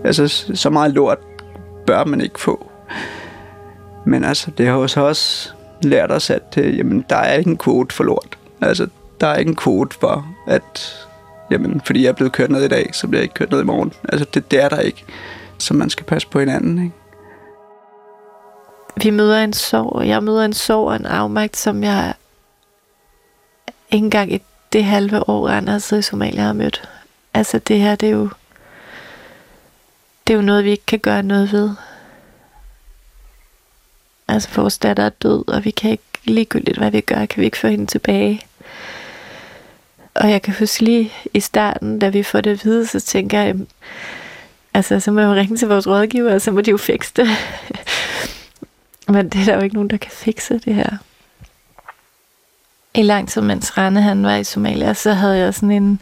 Altså, 0.05 0.29
så 0.55 0.71
meget 0.71 0.95
lort 0.95 1.19
bør 1.87 2.05
man 2.05 2.21
ikke 2.21 2.41
få. 2.41 2.71
Men 4.05 4.25
altså, 4.25 4.51
det 4.51 4.67
har 4.67 4.75
jo 4.75 4.89
så 4.89 5.01
også 5.01 5.51
lært 5.83 6.11
os, 6.13 6.31
at 6.31 6.55
øh, 6.59 6.79
jamen, 6.79 7.05
der 7.11 7.17
er 7.17 7.35
ikke 7.35 7.51
en 7.51 7.59
kvote 7.59 7.95
for 7.95 8.05
lort. 8.05 8.39
Altså, 8.61 8.89
der 9.21 9.27
er 9.27 9.37
ikke 9.37 9.49
en 9.49 9.57
kvote 9.57 9.97
for, 10.01 10.27
at 10.47 11.07
jamen, 11.51 11.81
fordi 11.85 12.03
jeg 12.03 12.09
er 12.09 12.13
blevet 12.13 12.33
kørt 12.33 12.51
ned 12.51 12.65
i 12.65 12.69
dag, 12.69 12.91
så 12.93 13.07
bliver 13.07 13.21
jeg 13.21 13.25
ikke 13.25 13.35
kørt 13.35 13.51
ned 13.51 13.61
i 13.61 13.65
morgen. 13.65 13.93
Altså, 14.09 14.27
det, 14.35 14.51
det 14.51 14.63
er 14.63 14.69
der 14.69 14.81
ikke. 14.81 15.05
Så 15.59 15.75
man 15.75 15.91
skal 15.91 16.07
passe 16.07 16.29
på 16.29 16.39
hinanden, 16.39 16.79
ikke? 16.85 16.97
Vi 19.03 19.11
møder 19.11 19.45
en 19.45 19.53
sorg, 19.53 19.93
og 19.93 20.09
jeg 20.09 20.23
møder 20.23 20.45
en 20.45 20.53
sorg 20.53 20.89
og 20.89 20.97
en 20.97 21.07
afmagt, 21.07 21.57
som 21.57 21.83
jeg 21.83 22.15
ikke 23.91 24.05
engang 24.05 24.33
i 24.33 24.43
det 24.73 24.85
halve 24.85 25.29
år, 25.29 25.49
Anders 25.49 25.73
har 25.73 25.79
siddet 25.79 26.03
i 26.03 26.07
Somalia 26.07 26.43
har 26.43 26.53
mødt. 26.53 26.89
Altså 27.35 27.59
det 27.59 27.81
her, 27.81 27.95
det 27.95 28.09
er 28.09 28.13
jo 28.13 28.29
det 30.27 30.35
er 30.35 30.39
jo 30.39 30.43
noget, 30.43 30.65
vi 30.65 30.71
ikke 30.71 30.87
kan 30.87 30.99
gøre 30.99 31.23
noget 31.23 31.53
ved. 31.53 31.71
Altså 34.29 34.49
vores 34.57 34.79
datter 34.79 35.03
er 35.03 35.09
død, 35.09 35.49
og 35.49 35.65
vi 35.65 35.71
kan 35.71 35.91
ikke 35.91 36.03
ligegyldigt, 36.25 36.79
hvad 36.79 36.91
vi 36.91 37.01
gør, 37.01 37.27
kan 37.27 37.41
vi 37.41 37.45
ikke 37.45 37.59
få 37.59 37.69
hende 37.69 37.87
tilbage. 37.87 38.41
Og 40.21 40.31
jeg 40.31 40.43
kan 40.43 40.55
huske 40.59 40.85
lige 40.85 41.13
i 41.35 41.41
starten, 41.41 41.99
da 41.99 42.09
vi 42.09 42.23
får 42.23 42.41
det 42.41 42.51
at 42.51 42.65
vide, 42.65 42.87
så 42.87 43.01
tænker 43.01 43.41
jeg, 43.41 43.57
altså 44.75 45.01
så 45.01 45.11
må 45.11 45.21
jeg 45.21 45.27
jo 45.27 45.35
ringe 45.35 45.57
til 45.57 45.69
vores 45.69 45.87
rådgiver, 45.87 46.35
og 46.35 46.41
så 46.41 46.51
må 46.51 46.61
de 46.61 46.71
jo 46.71 46.77
fikse 46.77 47.13
det. 47.17 47.29
Men 49.15 49.29
det 49.29 49.41
er 49.41 49.45
der 49.45 49.55
jo 49.55 49.61
ikke 49.61 49.75
nogen, 49.75 49.91
der 49.91 49.97
kan 49.97 50.11
fikse 50.11 50.59
det 50.59 50.75
her. 50.75 50.91
I 52.95 53.03
lang 53.03 53.29
tid, 53.29 53.43
mens 53.43 53.79
Rane 53.79 54.03
han 54.03 54.23
var 54.23 54.37
i 54.37 54.45
Somalia, 54.45 54.95
så 54.95 55.13
havde 55.13 55.39
jeg 55.39 55.55
sådan 55.55 55.71
en 55.71 56.01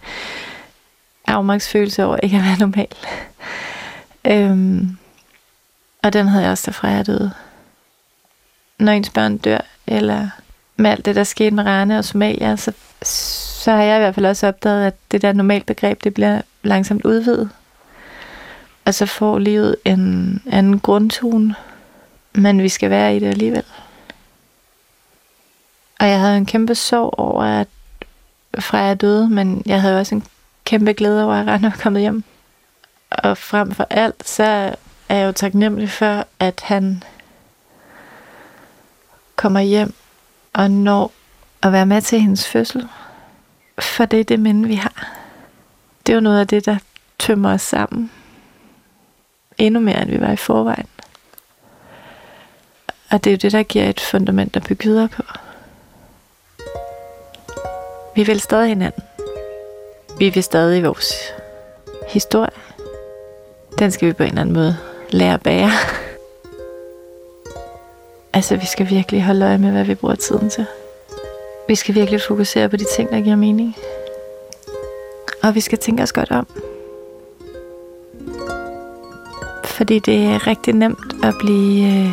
afmagtsfølelse 1.27 2.05
over 2.05 2.17
ikke 2.17 2.37
at 2.37 2.43
være 2.43 2.59
normal. 2.59 2.95
Øhm, 4.25 4.99
og 6.03 6.13
den 6.13 6.29
havde 6.29 6.43
jeg 6.43 6.51
også 6.51 6.63
derfra, 6.67 6.89
jeg 6.89 7.07
døde. 7.07 7.33
Når 8.79 8.93
ens 8.93 9.11
børn 9.11 9.39
dør, 9.39 9.61
eller 9.87 10.29
med 10.79 10.91
alt 10.91 11.05
det, 11.05 11.17
der 11.17 11.25
skete 11.25 11.51
med 11.51 11.65
Rane 11.65 11.99
og 11.99 12.05
Somalia, 12.05 12.57
så, 12.57 12.73
så 13.03 13.71
har 13.71 13.83
jeg 13.83 13.97
i 13.97 14.01
hvert 14.01 14.15
fald 14.15 14.27
også 14.27 14.47
opdaget, 14.47 14.87
at 14.87 14.95
det 15.11 15.23
der 15.23 15.33
normalt 15.33 15.67
begreb, 15.67 16.05
det 16.05 16.15
bliver 16.15 16.43
langsomt 16.63 17.05
udvidet. 17.05 17.51
Og 18.85 18.95
så 18.95 19.07
får 19.07 19.39
livet 19.39 19.77
en 19.85 20.43
anden 20.51 20.81
grundtone, 20.81 21.55
men 22.33 22.63
vi 22.63 22.69
skal 22.69 22.91
være 22.91 23.17
i 23.17 23.19
det 23.19 23.27
alligevel. 23.27 23.65
Og 26.01 26.09
jeg 26.09 26.21
havde 26.21 26.37
en 26.37 26.47
kæmpe 26.47 26.75
sorg 26.75 27.19
over, 27.19 27.45
at 27.45 27.69
Freja 28.59 28.95
døde, 28.95 29.29
men 29.29 29.63
jeg 29.67 29.81
havde 29.81 30.01
også 30.01 30.15
en 30.15 30.25
kæmpe 30.65 30.93
glæde 30.93 31.25
over, 31.25 31.35
at 31.35 31.47
Rane 31.47 31.63
var 31.63 31.79
kommet 31.83 32.03
hjem. 32.03 32.25
Og 33.11 33.39
frem 33.39 33.73
for 33.73 33.87
alt, 33.91 34.29
så 34.29 34.75
er 35.09 35.17
jeg 35.17 35.27
jo 35.27 35.33
taknemmelig 35.33 35.91
for, 35.91 36.27
at 36.39 36.61
han 36.65 37.03
kommer 39.37 39.61
hjem 39.61 39.95
og 40.53 40.71
når 40.71 41.13
at 41.63 41.73
være 41.73 41.87
med 41.87 42.03
til 42.03 42.21
hendes 42.21 42.49
fødsel. 42.49 42.89
For 43.79 44.05
det 44.05 44.21
er 44.21 44.25
det 44.25 44.41
minde, 44.41 44.69
vi 44.69 44.75
har. 44.75 45.15
Det 46.07 46.13
er 46.13 46.17
jo 46.17 46.21
noget 46.21 46.41
af 46.41 46.47
det, 46.49 46.67
der 46.67 46.77
tømmer 47.19 47.55
os 47.55 47.63
sammen. 47.63 48.11
Endnu 49.59 49.81
mere, 49.81 50.03
end 50.03 50.11
vi 50.11 50.21
var 50.21 50.33
i 50.33 50.37
forvejen. 50.37 50.87
Og 53.11 53.25
det 53.25 53.31
er 53.31 53.35
jo 53.35 53.39
det, 53.43 53.53
der 53.53 53.63
giver 53.63 53.85
et 53.85 54.01
fundament 54.01 54.57
at 54.57 54.65
bygge 54.69 54.85
videre 54.85 55.09
på. 55.09 55.23
Vi 58.15 58.23
vil 58.23 58.41
stadig 58.41 58.69
hinanden. 58.69 59.03
vi 60.19 60.29
vil 60.29 60.43
stadig 60.43 60.85
vores 60.85 61.13
historie. 62.09 62.51
Den 63.79 63.91
skal 63.91 64.09
vi 64.09 64.13
på 64.13 64.23
en 64.23 64.29
eller 64.29 64.41
anden 64.41 64.55
måde 64.55 64.77
lære 65.11 65.35
at 65.35 65.43
bære 65.43 65.71
altså, 68.33 68.57
vi 68.57 68.67
skal 68.67 68.91
virkelig 68.91 69.25
holde 69.25 69.47
øje 69.47 69.59
med, 69.59 69.71
hvad 69.71 69.85
vi 69.85 69.95
bruger 69.95 70.15
tiden 70.15 70.51
til. 70.51 70.67
Vi 71.69 71.75
skal 71.75 71.95
virkelig 71.95 72.21
fokusere 72.23 72.69
på 72.69 72.77
de 72.77 72.85
ting, 72.97 73.11
der 73.11 73.21
giver 73.21 73.37
mening. 73.37 73.77
Og 75.43 75.55
vi 75.55 75.61
skal 75.61 75.79
tænke 75.79 76.03
os 76.03 76.13
godt 76.13 76.31
om. 76.31 76.47
Fordi 79.65 79.99
det 79.99 80.25
er 80.25 80.47
rigtig 80.47 80.75
nemt 80.75 81.25
at 81.25 81.35
blive 81.41 81.89
øh, 81.89 82.13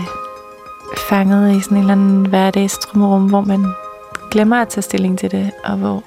fanget 1.09 1.57
i 1.57 1.61
sådan 1.61 1.77
en 1.77 1.83
eller 1.83 1.91
anden 1.91 2.25
hverdagstrummerum, 2.25 3.29
hvor 3.29 3.41
man 3.41 3.65
glemmer 4.31 4.61
at 4.61 4.69
tage 4.69 4.81
stilling 4.81 5.19
til 5.19 5.31
det, 5.31 5.51
og 5.63 5.77
hvor 5.77 6.03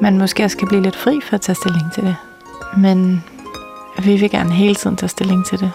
man 0.00 0.18
måske 0.18 0.44
også 0.44 0.56
kan 0.56 0.68
blive 0.68 0.82
lidt 0.82 0.96
fri 0.96 1.20
for 1.20 1.34
at 1.34 1.40
tage 1.40 1.56
stilling 1.56 1.92
til 1.92 2.02
det. 2.02 2.16
Men 2.78 3.24
vi 3.98 4.16
vil 4.16 4.30
gerne 4.30 4.52
hele 4.52 4.74
tiden 4.74 4.96
tage 4.96 5.08
stilling 5.08 5.46
til 5.46 5.60
det. 5.60 5.72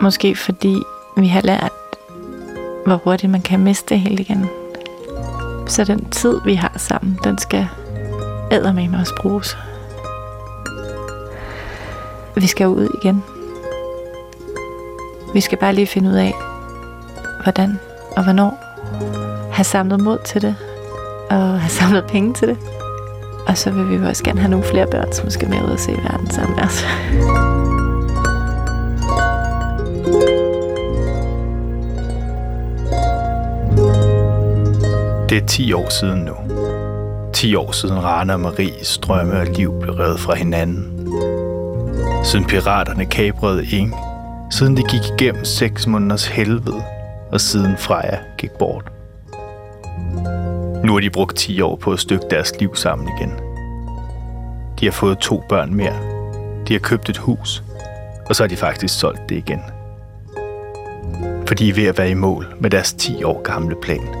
Måske 0.00 0.36
fordi 0.36 0.82
vi 1.16 1.26
har 1.26 1.40
lært, 1.40 1.72
hvor 2.90 3.00
hurtigt 3.04 3.32
man 3.32 3.42
kan 3.42 3.60
miste 3.60 3.94
det 3.94 4.00
helt 4.00 4.20
igen. 4.20 4.48
Så 5.66 5.84
den 5.84 6.10
tid, 6.10 6.40
vi 6.44 6.54
har 6.54 6.72
sammen, 6.76 7.18
den 7.24 7.38
skal 7.38 7.68
med 8.50 8.98
også 9.00 9.14
bruges. 9.20 9.58
Vi 12.34 12.46
skal 12.46 12.68
ud 12.68 12.88
igen. 13.02 13.22
Vi 15.34 15.40
skal 15.40 15.58
bare 15.58 15.74
lige 15.74 15.86
finde 15.86 16.10
ud 16.10 16.14
af, 16.14 16.34
hvordan 17.42 17.78
og 18.16 18.24
hvornår. 18.24 18.64
Have 19.52 19.64
samlet 19.64 20.00
mod 20.00 20.18
til 20.26 20.42
det, 20.42 20.56
og 21.30 21.60
have 21.60 21.70
samlet 21.70 22.04
penge 22.08 22.34
til 22.34 22.48
det. 22.48 22.58
Og 23.46 23.58
så 23.58 23.70
vil 23.70 24.00
vi 24.00 24.06
også 24.06 24.24
gerne 24.24 24.40
have 24.40 24.50
nogle 24.50 24.66
flere 24.66 24.86
børn, 24.86 25.12
som 25.12 25.30
skal 25.30 25.48
med 25.48 25.62
ud 25.62 25.70
og 25.70 25.78
se 25.78 25.92
verden 25.92 26.30
sammen 26.30 26.56
med 26.56 26.64
os. 26.64 26.84
Det 35.30 35.42
er 35.42 35.46
10 35.46 35.72
år 35.72 35.88
siden 35.88 36.18
nu. 36.18 36.34
10 37.32 37.54
år 37.54 37.72
siden 37.72 38.04
Rana 38.04 38.32
og 38.32 38.40
Maries 38.40 38.98
drømme 38.98 39.40
og 39.40 39.46
liv 39.46 39.80
blev 39.80 39.94
revet 39.94 40.20
fra 40.20 40.34
hinanden. 40.34 41.08
Siden 42.24 42.44
piraterne 42.44 43.06
kabrede 43.06 43.66
Ing. 43.66 43.94
Siden 44.50 44.76
de 44.76 44.82
gik 44.82 45.00
igennem 45.20 45.44
6 45.44 45.86
måneders 45.86 46.26
helvede. 46.26 46.82
Og 47.32 47.40
siden 47.40 47.76
Freja 47.76 48.18
gik 48.38 48.50
bort. 48.50 48.92
Nu 50.84 50.92
har 50.92 51.00
de 51.00 51.10
brugt 51.10 51.36
10 51.36 51.60
år 51.60 51.76
på 51.76 51.92
at 51.92 52.00
stykke 52.00 52.24
deres 52.30 52.52
liv 52.60 52.76
sammen 52.76 53.08
igen. 53.18 53.32
De 54.80 54.84
har 54.84 54.92
fået 54.92 55.18
to 55.18 55.42
børn 55.48 55.74
mere. 55.74 55.96
De 56.68 56.72
har 56.72 56.80
købt 56.80 57.08
et 57.08 57.18
hus. 57.18 57.62
Og 58.28 58.36
så 58.36 58.42
har 58.42 58.48
de 58.48 58.56
faktisk 58.56 58.98
solgt 58.98 59.28
det 59.28 59.36
igen. 59.36 59.60
For 61.46 61.54
de 61.54 61.68
er 61.68 61.74
ved 61.74 61.86
at 61.86 61.98
være 61.98 62.10
i 62.10 62.14
mål 62.14 62.46
med 62.60 62.70
deres 62.70 62.92
10 62.92 63.24
år 63.24 63.42
gamle 63.42 63.76
plan. 63.82 64.19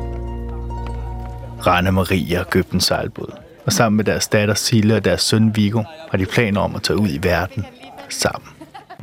Rane 1.66 1.92
Marie 1.92 2.36
har 2.36 2.44
købt 2.44 2.70
en 2.70 2.80
sejlbåd. 2.80 3.32
Og 3.66 3.72
sammen 3.72 3.96
med 3.96 4.04
deres 4.04 4.28
datter 4.28 4.54
Sille 4.54 4.96
og 4.96 5.04
deres 5.04 5.22
søn 5.22 5.56
Viggo 5.56 5.82
har 6.10 6.18
de 6.18 6.26
planer 6.26 6.60
om 6.60 6.76
at 6.76 6.82
tage 6.82 6.98
ud 6.98 7.08
i 7.08 7.18
verden 7.22 7.66
sammen. 8.08 8.50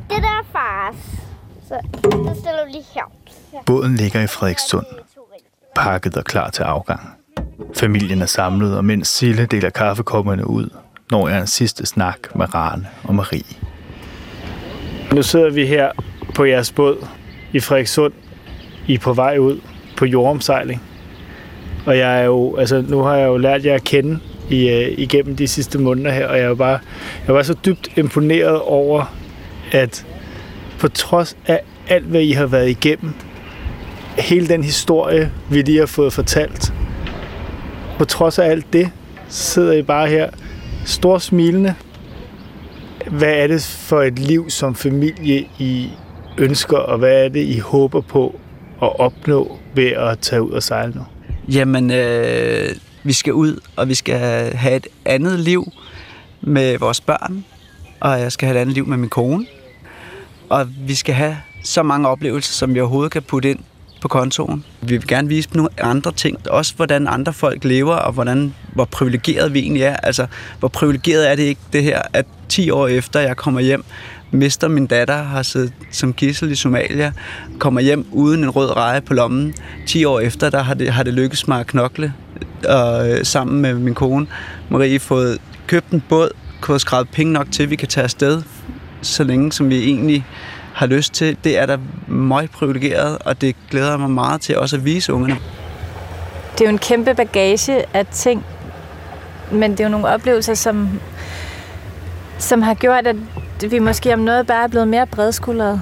Det 0.09 0.17
der 0.21 0.27
er 0.27 0.45
fars. 0.51 0.95
Så 1.67 1.73
det 2.03 2.37
stiller 2.37 2.63
du 2.65 2.71
lige 2.71 2.83
her. 2.93 3.03
Båden 3.65 3.95
ligger 3.95 4.21
i 4.21 4.27
Frederikssund, 4.27 4.85
pakket 5.75 6.17
og 6.17 6.25
klar 6.25 6.49
til 6.49 6.63
afgang. 6.63 7.09
Familien 7.75 8.21
er 8.21 8.25
samlet, 8.25 8.77
og 8.77 8.85
mens 8.85 9.07
Sille 9.07 9.45
deler 9.45 9.69
kaffekopperne 9.69 10.47
ud, 10.47 10.69
når 11.11 11.27
jeg 11.27 11.39
en 11.41 11.47
sidste 11.47 11.85
snak 11.85 12.35
med 12.35 12.55
Rane 12.55 12.87
og 13.03 13.15
Marie. 13.15 13.55
Nu 15.13 15.23
sidder 15.23 15.49
vi 15.49 15.65
her 15.65 15.91
på 16.35 16.45
jeres 16.45 16.71
båd 16.71 17.07
i 17.53 17.59
Frederikssund. 17.59 18.13
I 18.87 18.93
er 18.93 18.99
på 18.99 19.13
vej 19.13 19.37
ud 19.37 19.61
på 19.97 20.05
jordomsejling. 20.05 20.81
Og 21.87 21.97
jeg 21.97 22.21
er 22.21 22.25
jo, 22.25 22.55
altså, 22.55 22.83
nu 22.87 23.01
har 23.01 23.15
jeg 23.15 23.27
jo 23.27 23.37
lært 23.37 23.65
jer 23.65 23.73
at 23.73 23.83
kende 23.83 24.19
i, 24.49 24.69
øh, 24.69 24.93
igennem 24.97 25.35
de 25.35 25.47
sidste 25.47 25.79
måneder 25.79 26.11
her, 26.11 26.27
og 26.27 26.37
jeg 26.37 26.45
er 26.45 26.55
bare, 26.55 26.79
jeg 27.27 27.35
var 27.35 27.43
så 27.43 27.53
dybt 27.65 27.97
imponeret 27.97 28.61
over, 28.61 29.15
at 29.71 30.05
på 30.79 30.87
trods 30.87 31.37
af 31.45 31.61
alt, 31.87 32.05
hvad 32.05 32.21
I 32.21 32.31
har 32.31 32.45
været 32.45 32.69
igennem, 32.69 33.13
hele 34.17 34.47
den 34.47 34.63
historie, 34.63 35.31
vi 35.49 35.61
lige 35.61 35.79
har 35.79 35.85
fået 35.85 36.13
fortalt, 36.13 36.73
på 37.97 38.05
trods 38.05 38.39
af 38.39 38.45
alt 38.45 38.73
det, 38.73 38.89
sidder 39.29 39.73
I 39.73 39.81
bare 39.81 40.07
her, 40.07 40.29
stor 40.85 41.17
smilende. 41.17 41.75
Hvad 43.07 43.33
er 43.33 43.47
det 43.47 43.63
for 43.63 44.01
et 44.01 44.19
liv 44.19 44.49
som 44.49 44.75
familie, 44.75 45.45
I 45.59 45.89
ønsker, 46.37 46.77
og 46.77 46.97
hvad 46.97 47.25
er 47.25 47.29
det, 47.29 47.43
I 47.43 47.59
håber 47.59 48.01
på 48.01 48.39
at 48.81 48.99
opnå 48.99 49.57
ved 49.75 49.87
at 49.87 50.19
tage 50.19 50.41
ud 50.41 50.51
og 50.51 50.63
sejle 50.63 50.93
nu? 50.95 51.01
Jamen, 51.51 51.91
øh, 51.91 52.75
vi 53.03 53.13
skal 53.13 53.33
ud, 53.33 53.59
og 53.75 53.89
vi 53.89 53.95
skal 53.95 54.17
have 54.55 54.75
et 54.75 54.87
andet 55.05 55.39
liv 55.39 55.71
med 56.41 56.77
vores 56.77 57.01
børn, 57.01 57.45
og 57.99 58.19
jeg 58.19 58.31
skal 58.31 58.47
have 58.47 58.57
et 58.57 58.61
andet 58.61 58.73
liv 58.75 58.87
med 58.87 58.97
min 58.97 59.09
kone. 59.09 59.45
Og 60.49 60.67
vi 60.87 60.95
skal 60.95 61.15
have 61.15 61.37
så 61.63 61.83
mange 61.83 62.07
oplevelser, 62.07 62.53
som 62.53 62.73
vi 62.73 62.79
overhovedet 62.79 63.11
kan 63.11 63.21
putte 63.21 63.49
ind 63.49 63.59
på 64.01 64.07
kontoen. 64.07 64.63
Vi 64.81 64.97
vil 64.97 65.07
gerne 65.07 65.27
vise 65.27 65.49
nogle 65.53 65.69
andre 65.81 66.11
ting. 66.11 66.49
Også 66.49 66.73
hvordan 66.75 67.07
andre 67.07 67.33
folk 67.33 67.63
lever, 67.63 67.95
og 67.95 68.13
hvordan, 68.13 68.53
hvor 68.73 68.85
privilegeret 68.85 69.53
vi 69.53 69.59
egentlig 69.59 69.83
er. 69.83 69.95
Altså, 69.95 70.27
hvor 70.59 70.67
privilegeret 70.67 71.31
er 71.31 71.35
det 71.35 71.43
ikke 71.43 71.61
det 71.73 71.83
her, 71.83 72.01
at 72.13 72.25
10 72.49 72.69
år 72.69 72.87
efter 72.87 73.19
jeg 73.19 73.37
kommer 73.37 73.61
hjem, 73.61 73.83
mister 74.31 74.67
min 74.67 74.85
datter, 74.87 75.23
har 75.23 75.43
siddet 75.43 75.73
som 75.91 76.13
gissel 76.13 76.51
i 76.51 76.55
Somalia, 76.55 77.11
kommer 77.59 77.81
hjem 77.81 78.05
uden 78.11 78.43
en 78.43 78.49
rød 78.49 78.75
reje 78.75 79.01
på 79.01 79.13
lommen. 79.13 79.53
10 79.87 80.05
år 80.05 80.19
efter, 80.19 80.49
der 80.49 80.63
har 80.63 80.73
det, 80.73 80.89
har 80.89 81.03
det 81.03 81.13
lykkes 81.13 81.47
mig 81.47 81.59
at 81.59 81.67
knokle 81.67 82.13
og 82.65 83.09
øh, 83.09 83.25
sammen 83.25 83.61
med 83.61 83.73
min 83.73 83.93
kone 83.93 84.27
Marie 84.69 84.99
fået 84.99 85.37
købt 85.67 85.89
en 85.89 86.03
båd, 86.09 86.29
fået 86.63 86.81
skrevet 86.81 87.09
penge 87.09 87.33
nok 87.33 87.51
til, 87.51 87.63
at 87.63 87.69
vi 87.69 87.75
kan 87.75 87.87
tage 87.87 88.03
afsted, 88.03 88.41
så 89.01 89.23
længe 89.23 89.51
som 89.51 89.69
vi 89.69 89.83
egentlig 89.83 90.25
har 90.77 90.85
lyst 90.85 91.13
til. 91.13 91.37
Det 91.43 91.57
er 91.57 91.65
da 91.65 91.77
meget 92.07 92.51
privilegeret, 92.51 93.17
og 93.25 93.41
det 93.41 93.55
glæder 93.71 93.97
mig 93.97 94.09
meget 94.09 94.41
til 94.41 94.57
også 94.57 94.75
at 94.75 94.85
vise 94.85 95.13
ungerne. 95.13 95.39
Det 96.53 96.61
er 96.61 96.65
jo 96.65 96.69
en 96.69 96.77
kæmpe 96.77 97.13
bagage 97.13 97.85
af 97.93 98.05
ting, 98.05 98.45
men 99.51 99.71
det 99.71 99.79
er 99.79 99.83
jo 99.83 99.89
nogle 99.89 100.07
oplevelser, 100.07 100.53
som, 100.53 100.89
som 102.37 102.61
har 102.61 102.73
gjort, 102.73 103.07
at 103.07 103.15
vi 103.71 103.79
måske 103.79 104.13
om 104.13 104.19
noget 104.19 104.47
bare 104.47 104.63
er 104.63 104.67
blevet 104.67 104.87
mere 104.87 105.07
bredskuldrede. 105.07 105.81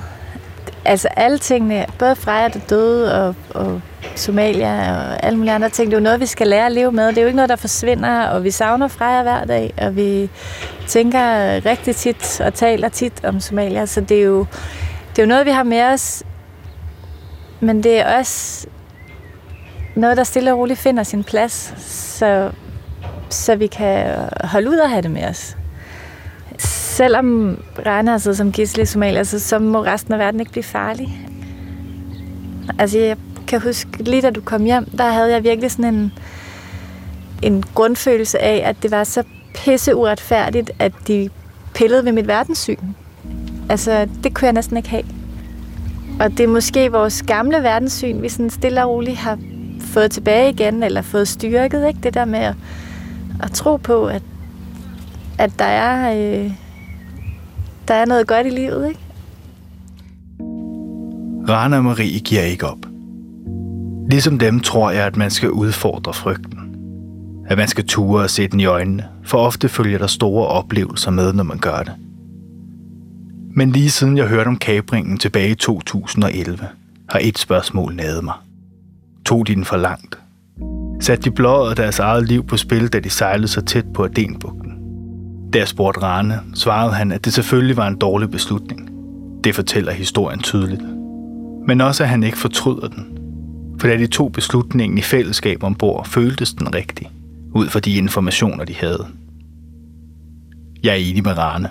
Altså 0.85 1.07
alle 1.07 1.37
tingene, 1.37 1.85
både 1.99 2.15
Freja, 2.15 2.47
der 2.47 2.59
døde, 2.59 3.27
og, 3.27 3.35
og 3.49 3.81
Somalia 4.15 4.95
og 4.95 5.25
alle 5.25 5.37
mulige 5.37 5.53
andre 5.53 5.69
ting. 5.69 5.91
Det 5.91 5.93
er 5.93 5.99
jo 5.99 6.03
noget, 6.03 6.19
vi 6.19 6.25
skal 6.25 6.47
lære 6.47 6.65
at 6.65 6.71
leve 6.71 6.91
med. 6.91 7.07
Det 7.07 7.17
er 7.17 7.21
jo 7.21 7.27
ikke 7.27 7.35
noget, 7.35 7.49
der 7.49 7.55
forsvinder, 7.55 8.27
og 8.27 8.43
vi 8.43 8.51
savner 8.51 8.87
Freja 8.87 9.21
hver 9.21 9.45
dag, 9.45 9.73
og 9.77 9.95
vi 9.95 10.29
tænker 10.87 11.19
rigtig 11.65 11.95
tit 11.95 12.41
og 12.41 12.53
taler 12.53 12.89
tit 12.89 13.25
om 13.25 13.39
Somalia, 13.39 13.85
så 13.85 14.01
det 14.01 14.17
er 14.17 14.23
jo, 14.23 14.45
det 15.09 15.19
er 15.19 15.23
jo 15.23 15.27
noget, 15.27 15.45
vi 15.45 15.51
har 15.51 15.63
med 15.63 15.81
os, 15.83 16.23
men 17.59 17.83
det 17.83 17.99
er 17.99 18.17
også 18.17 18.67
noget, 19.95 20.17
der 20.17 20.23
stille 20.23 20.53
og 20.53 20.57
roligt 20.59 20.79
finder 20.79 21.03
sin 21.03 21.23
plads, 21.23 21.73
så, 22.17 22.51
så 23.29 23.55
vi 23.55 23.67
kan 23.67 24.15
holde 24.43 24.69
ud 24.69 24.77
og 24.77 24.89
have 24.89 25.01
det 25.01 25.11
med 25.11 25.23
os. 25.23 25.57
Selvom 26.57 27.59
Rana 27.85 28.11
har 28.11 28.17
siddet 28.17 28.37
som 28.37 28.51
gissel 28.51 28.81
i 28.81 28.85
Somalia, 28.85 29.23
så, 29.23 29.39
så 29.39 29.59
må 29.59 29.83
resten 29.83 30.13
af 30.13 30.19
verden 30.19 30.39
ikke 30.39 30.51
blive 30.51 30.63
farlig. 30.63 31.19
Altså, 32.79 32.99
jeg 32.99 33.17
kan 33.47 33.61
huske, 33.61 34.03
lige 34.03 34.21
da 34.21 34.29
du 34.29 34.41
kom 34.41 34.63
hjem, 34.63 34.85
der 34.97 35.11
havde 35.11 35.31
jeg 35.31 35.43
virkelig 35.43 35.71
sådan 35.71 35.93
en, 35.93 36.13
en 37.41 37.63
grundfølelse 37.75 38.39
af, 38.39 38.61
at 38.69 38.75
det 38.83 38.91
var 38.91 39.03
så 39.03 39.23
pisse 39.55 39.95
uretfærdigt, 39.95 40.71
at 40.79 40.91
de 41.07 41.29
pillede 41.73 42.05
ved 42.05 42.11
mit 42.11 42.27
verdenssyn. 42.27 42.77
Altså, 43.69 44.07
det 44.23 44.33
kunne 44.33 44.45
jeg 44.45 44.53
næsten 44.53 44.77
ikke 44.77 44.89
have. 44.89 45.03
Og 46.19 46.31
det 46.31 46.39
er 46.39 46.47
måske 46.47 46.91
vores 46.91 47.23
gamle 47.23 47.57
verdenssyn, 47.57 48.21
vi 48.21 48.29
sådan 48.29 48.49
stille 48.49 48.83
og 48.83 48.89
roligt 48.89 49.17
har 49.17 49.39
fået 49.81 50.11
tilbage 50.11 50.49
igen, 50.49 50.83
eller 50.83 51.01
fået 51.01 51.27
styrket, 51.27 51.87
ikke? 51.87 51.99
Det 52.03 52.13
der 52.13 52.25
med 52.25 52.39
at, 52.39 52.55
at 53.43 53.51
tro 53.51 53.77
på, 53.77 54.05
at, 54.05 54.23
at 55.37 55.51
der 55.59 55.65
er, 55.65 56.13
øh, 56.13 56.51
der 57.87 57.93
er 57.93 58.05
noget 58.05 58.27
godt 58.27 58.47
i 58.47 58.49
livet, 58.49 58.87
ikke? 58.87 58.99
Rana 61.49 61.81
Marie 61.81 62.19
giver 62.19 62.41
ikke 62.41 62.67
op. 62.67 62.94
Ligesom 64.09 64.39
dem 64.39 64.59
tror 64.59 64.91
jeg, 64.91 65.05
at 65.05 65.17
man 65.17 65.31
skal 65.31 65.51
udfordre 65.51 66.13
frygten. 66.13 66.59
At 67.47 67.57
man 67.57 67.67
skal 67.67 67.87
ture 67.87 68.23
og 68.23 68.29
se 68.29 68.47
den 68.47 68.59
i 68.59 68.65
øjnene, 68.65 69.05
for 69.23 69.37
ofte 69.37 69.69
følger 69.69 69.97
der 69.97 70.07
store 70.07 70.47
oplevelser 70.47 71.11
med, 71.11 71.33
når 71.33 71.43
man 71.43 71.57
gør 71.57 71.77
det. 71.77 71.93
Men 73.55 73.71
lige 73.71 73.89
siden 73.89 74.17
jeg 74.17 74.27
hørte 74.27 74.47
om 74.47 74.57
kabringen 74.57 75.17
tilbage 75.17 75.49
i 75.49 75.55
2011, 75.55 76.59
har 77.09 77.19
et 77.23 77.37
spørgsmål 77.37 77.95
nadet 77.95 78.23
mig. 78.23 78.33
Tog 79.25 79.47
de 79.47 79.55
den 79.55 79.65
for 79.65 79.77
langt? 79.77 80.17
Satte 80.99 81.23
de 81.23 81.31
blåret 81.31 81.77
deres 81.77 81.99
eget 81.99 82.27
liv 82.27 82.47
på 82.47 82.57
spil, 82.57 82.87
da 82.87 82.99
de 82.99 83.09
sejlede 83.09 83.47
så 83.47 83.61
tæt 83.61 83.85
på 83.93 84.03
Adenbugten? 84.03 84.71
Da 85.53 85.59
jeg 85.59 85.67
spurgte 85.67 86.01
Rane, 86.01 86.39
svarede 86.53 86.93
han, 86.93 87.11
at 87.11 87.25
det 87.25 87.33
selvfølgelig 87.33 87.77
var 87.77 87.87
en 87.87 87.97
dårlig 87.97 88.29
beslutning. 88.31 88.89
Det 89.43 89.55
fortæller 89.55 89.91
historien 89.91 90.39
tydeligt. 90.39 90.81
Men 91.67 91.81
også, 91.81 92.03
at 92.03 92.09
han 92.09 92.23
ikke 92.23 92.37
fortryder 92.37 92.87
den. 92.87 93.14
For 93.79 93.87
da 93.87 93.97
de 93.97 94.07
to 94.07 94.29
beslutningen 94.29 94.97
i 94.97 95.01
fællesskab 95.01 95.63
ombord, 95.63 96.07
føltes 96.07 96.53
den 96.53 96.75
rigtig, 96.75 97.11
ud 97.55 97.67
fra 97.67 97.79
de 97.79 97.93
informationer, 97.93 98.65
de 98.65 98.75
havde. 98.75 99.07
Jeg 100.83 100.91
er 100.91 100.95
enig 100.95 101.23
med 101.23 101.37
Rane. 101.37 101.69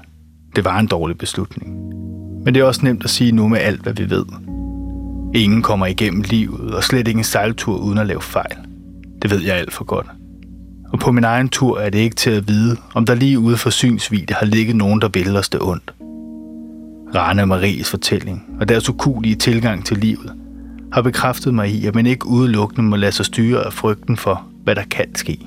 Det 0.56 0.64
var 0.64 0.78
en 0.78 0.86
dårlig 0.86 1.18
beslutning. 1.18 1.76
Men 2.44 2.54
det 2.54 2.60
er 2.60 2.64
også 2.64 2.84
nemt 2.84 3.04
at 3.04 3.10
sige 3.10 3.32
nu 3.32 3.48
med 3.48 3.58
alt, 3.58 3.82
hvad 3.82 3.92
vi 3.92 4.10
ved. 4.10 4.24
Ingen 5.34 5.62
kommer 5.62 5.86
igennem 5.86 6.24
livet, 6.30 6.74
og 6.74 6.84
slet 6.84 7.08
ikke 7.08 7.18
en 7.18 7.24
sejltur 7.24 7.78
uden 7.78 7.98
at 7.98 8.06
lave 8.06 8.22
fejl. 8.22 8.56
Det 9.22 9.30
ved 9.30 9.40
jeg 9.42 9.56
alt 9.56 9.72
for 9.72 9.84
godt. 9.84 10.06
Og 10.92 10.98
på 10.98 11.12
min 11.12 11.24
egen 11.24 11.48
tur 11.48 11.78
er 11.78 11.90
det 11.90 11.98
ikke 11.98 12.16
til 12.16 12.30
at 12.30 12.48
vide, 12.48 12.76
om 12.94 13.06
der 13.06 13.14
lige 13.14 13.38
ude 13.38 13.56
for 13.56 13.70
synsvide 13.70 14.34
har 14.34 14.46
ligget 14.46 14.76
nogen, 14.76 15.00
der 15.00 15.08
vil 15.08 15.36
os 15.36 15.48
det 15.48 15.60
ondt. 15.60 15.94
Rane 17.14 17.46
Maries 17.46 17.90
fortælling 17.90 18.42
og 18.60 18.68
deres 18.68 18.88
ukulige 18.88 19.34
tilgang 19.34 19.84
til 19.84 19.96
livet 19.96 20.32
har 20.94 21.02
bekræftet 21.02 21.54
mig 21.54 21.70
i, 21.70 21.86
at 21.86 21.94
man 21.94 22.06
ikke 22.06 22.26
udelukkende 22.26 22.82
må 22.82 22.96
lade 22.96 23.12
sig 23.12 23.26
styre 23.26 23.66
af 23.66 23.72
frygten 23.72 24.16
for, 24.16 24.46
hvad 24.64 24.74
der 24.74 24.82
kan 24.90 25.14
ske, 25.14 25.38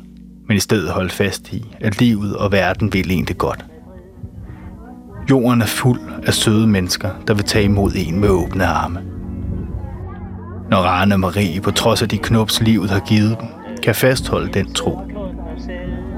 men 0.47 0.57
i 0.57 0.59
stedet 0.59 0.89
holde 0.89 1.09
fast 1.09 1.53
i, 1.53 1.65
at 1.79 1.99
livet 1.99 2.35
og 2.35 2.51
verden 2.51 2.93
vil 2.93 3.11
en 3.11 3.25
det 3.25 3.37
godt. 3.37 3.65
Jorden 5.29 5.61
er 5.61 5.65
fuld 5.65 5.99
af 6.23 6.33
søde 6.33 6.67
mennesker, 6.67 7.09
der 7.27 7.33
vil 7.33 7.43
tage 7.43 7.65
imod 7.65 7.91
en 7.95 8.19
med 8.19 8.29
åbne 8.29 8.65
arme. 8.65 9.01
Når 10.69 10.77
Rane 10.77 11.17
Marie 11.17 11.61
på 11.61 11.71
trods 11.71 12.01
af 12.01 12.09
de 12.09 12.17
knops 12.17 12.61
livet 12.61 12.89
har 12.89 12.99
givet 12.99 13.37
dem, 13.39 13.47
kan 13.83 13.95
fastholde 13.95 14.53
den 14.53 14.73
tro, 14.73 14.99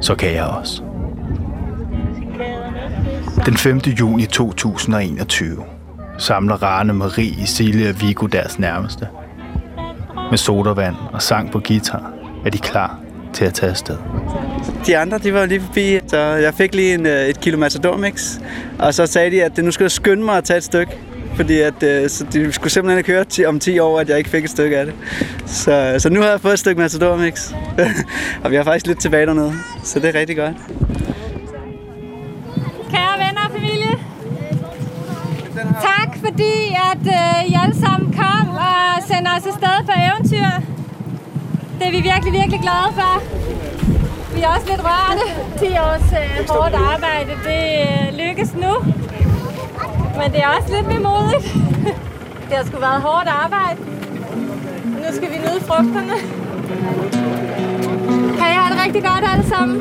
så 0.01 0.15
kan 0.15 0.33
jeg 0.33 0.45
også. 0.45 0.83
Den 3.45 3.57
5. 3.57 3.77
juni 3.77 4.25
2021 4.25 5.63
samler 6.17 6.63
Rane 6.63 6.93
Marie, 6.93 7.47
Silje 7.47 7.89
og 7.89 8.01
Vigo 8.01 8.25
deres 8.25 8.59
nærmeste. 8.59 9.07
Med 10.29 10.37
sodavand 10.37 10.95
og 11.13 11.21
sang 11.21 11.51
på 11.51 11.59
guitar 11.59 12.13
er 12.45 12.49
de 12.49 12.57
klar 12.57 12.99
til 13.33 13.45
at 13.45 13.53
tage 13.53 13.69
afsted. 13.69 13.97
De 14.87 14.97
andre, 14.97 15.17
de 15.17 15.33
var 15.33 15.45
lige 15.45 15.61
forbi, 15.61 15.99
så 16.07 16.17
jeg 16.17 16.53
fik 16.53 16.75
lige 16.75 16.93
en, 16.93 17.05
øh, 17.05 17.25
et 17.25 17.39
kilo 17.39 17.57
matadormix, 17.57 18.39
Og 18.79 18.93
så 18.93 19.05
sagde 19.05 19.31
de, 19.31 19.43
at 19.43 19.55
det 19.55 19.63
nu 19.63 19.71
skulle 19.71 19.85
jeg 19.85 19.91
skynde 19.91 20.23
mig 20.23 20.37
at 20.37 20.43
tage 20.43 20.57
et 20.57 20.63
stykke. 20.63 20.91
Fordi 21.35 21.59
at, 21.59 21.83
øh, 21.83 22.09
så 22.09 22.25
de 22.33 22.51
skulle 22.51 22.71
simpelthen 22.71 22.97
ikke 22.97 23.11
høre 23.11 23.47
om 23.47 23.59
10 23.59 23.79
år, 23.79 23.99
at 23.99 24.09
jeg 24.09 24.17
ikke 24.17 24.29
fik 24.29 24.43
et 24.43 24.49
stykke 24.49 24.77
af 24.77 24.85
det. 24.85 24.95
Så, 25.45 25.95
så 25.97 26.09
nu 26.09 26.21
har 26.21 26.29
jeg 26.29 26.41
fået 26.41 26.53
et 26.53 26.59
stykke 26.59 26.81
matadormix, 26.81 27.51
og 28.43 28.51
vi 28.51 28.55
har 28.55 28.63
faktisk 28.63 28.87
lidt 28.87 29.01
tilbage 29.01 29.25
dernede, 29.25 29.53
så 29.83 29.99
det 29.99 30.15
er 30.15 30.19
rigtig 30.19 30.37
godt. 30.37 30.53
Fordi 36.29 36.77
at 36.91 37.05
øh, 37.19 37.51
I 37.51 37.53
alle 37.63 37.77
sammen 37.85 38.07
kom 38.21 38.45
og 38.49 39.03
sender 39.09 39.31
os 39.37 39.45
afsted 39.51 39.77
på 39.89 39.93
eventyr. 40.07 40.49
Det 41.77 41.85
er 41.87 41.91
vi 41.97 42.01
virkelig, 42.11 42.33
virkelig 42.41 42.59
glade 42.67 42.89
for. 42.99 43.13
Vi 44.35 44.41
er 44.41 44.49
også 44.55 44.67
lidt 44.71 44.81
rørende. 44.89 45.25
10 45.59 45.65
års 45.87 46.07
øh, 46.21 46.49
hårdt 46.49 46.75
arbejde, 46.93 47.31
det 47.47 47.63
øh, 47.85 48.05
lykkes 48.21 48.53
nu. 48.53 48.73
Men 50.19 50.27
det 50.33 50.39
er 50.43 50.49
også 50.57 50.69
lidt 50.75 50.87
vemodigt. 50.95 51.45
Det 52.47 52.57
har 52.57 52.65
sgu 52.65 52.79
været 52.79 53.01
hårdt 53.01 53.27
arbejde. 53.43 53.79
Nu 55.03 55.09
skal 55.17 55.29
vi 55.33 55.37
nyde 55.37 55.61
frugterne. 55.67 56.15
Kan 58.37 58.47
I 58.51 58.55
have 58.59 58.69
det 58.73 58.79
rigtig 58.85 59.03
godt 59.03 59.23
alle 59.33 59.45
sammen? 59.53 59.77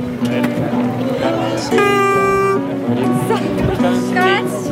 Så, 1.56 3.36
godt. 4.14 4.67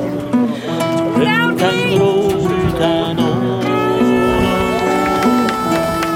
Lav 1.56 1.62
kan 1.62 1.98
gro 1.98 2.12
utan 2.28 3.18
ord. 3.18 3.64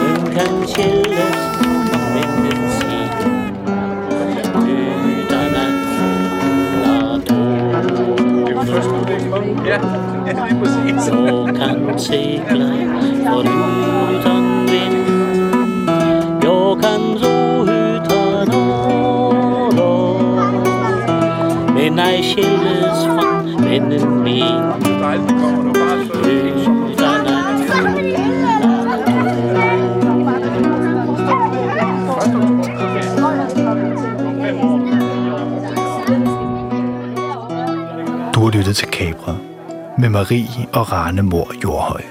Den 0.01 0.35
kan 0.35 0.67
skilles 0.67 1.41
fra 1.59 2.01
vindens 2.15 2.81
lyttet 38.71 38.77
til 38.77 38.89
Kabret 38.89 39.41
med 39.99 40.09
Marie 40.09 40.67
og 40.73 40.93
Rane 40.93 41.23
Mor 41.23 41.53
Jordhøj. 41.65 42.03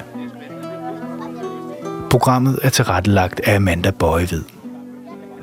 Programmet 2.09 2.59
er 2.63 2.69
tilrettelagt 2.69 3.39
af 3.39 3.55
Amanda 3.55 3.91
Bøjved. 3.91 4.43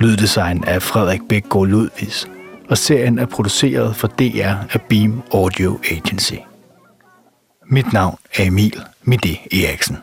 Lyddesign 0.01 0.65
af 0.65 0.83
Frederik 0.83 1.21
Bækgaard 1.29 1.67
Ludvigs, 1.67 2.29
og 2.69 2.79
serien 2.79 3.19
er 3.19 3.27
produceret 3.27 3.97
for 3.97 4.09
DR 4.09 4.55
af 4.73 4.83
Beam 4.89 5.23
Audio 5.33 5.79
Agency. 5.91 6.35
Mit 7.67 7.93
navn 7.93 8.19
er 8.35 8.45
Emil 8.45 8.83
Midi 9.03 9.41
Eriksen. 9.53 9.97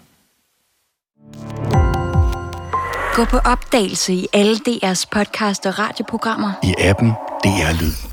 Gå 3.14 3.26
på 3.26 3.38
opdagelse 3.38 4.14
i 4.14 4.28
alle 4.34 4.56
DR's 4.56 5.06
podcast 5.12 5.66
og 5.66 5.80
radioprogrammer. 5.80 6.52
I 6.64 6.74
appen 6.80 7.14
DR 7.44 7.82
Lyd. 7.82 8.13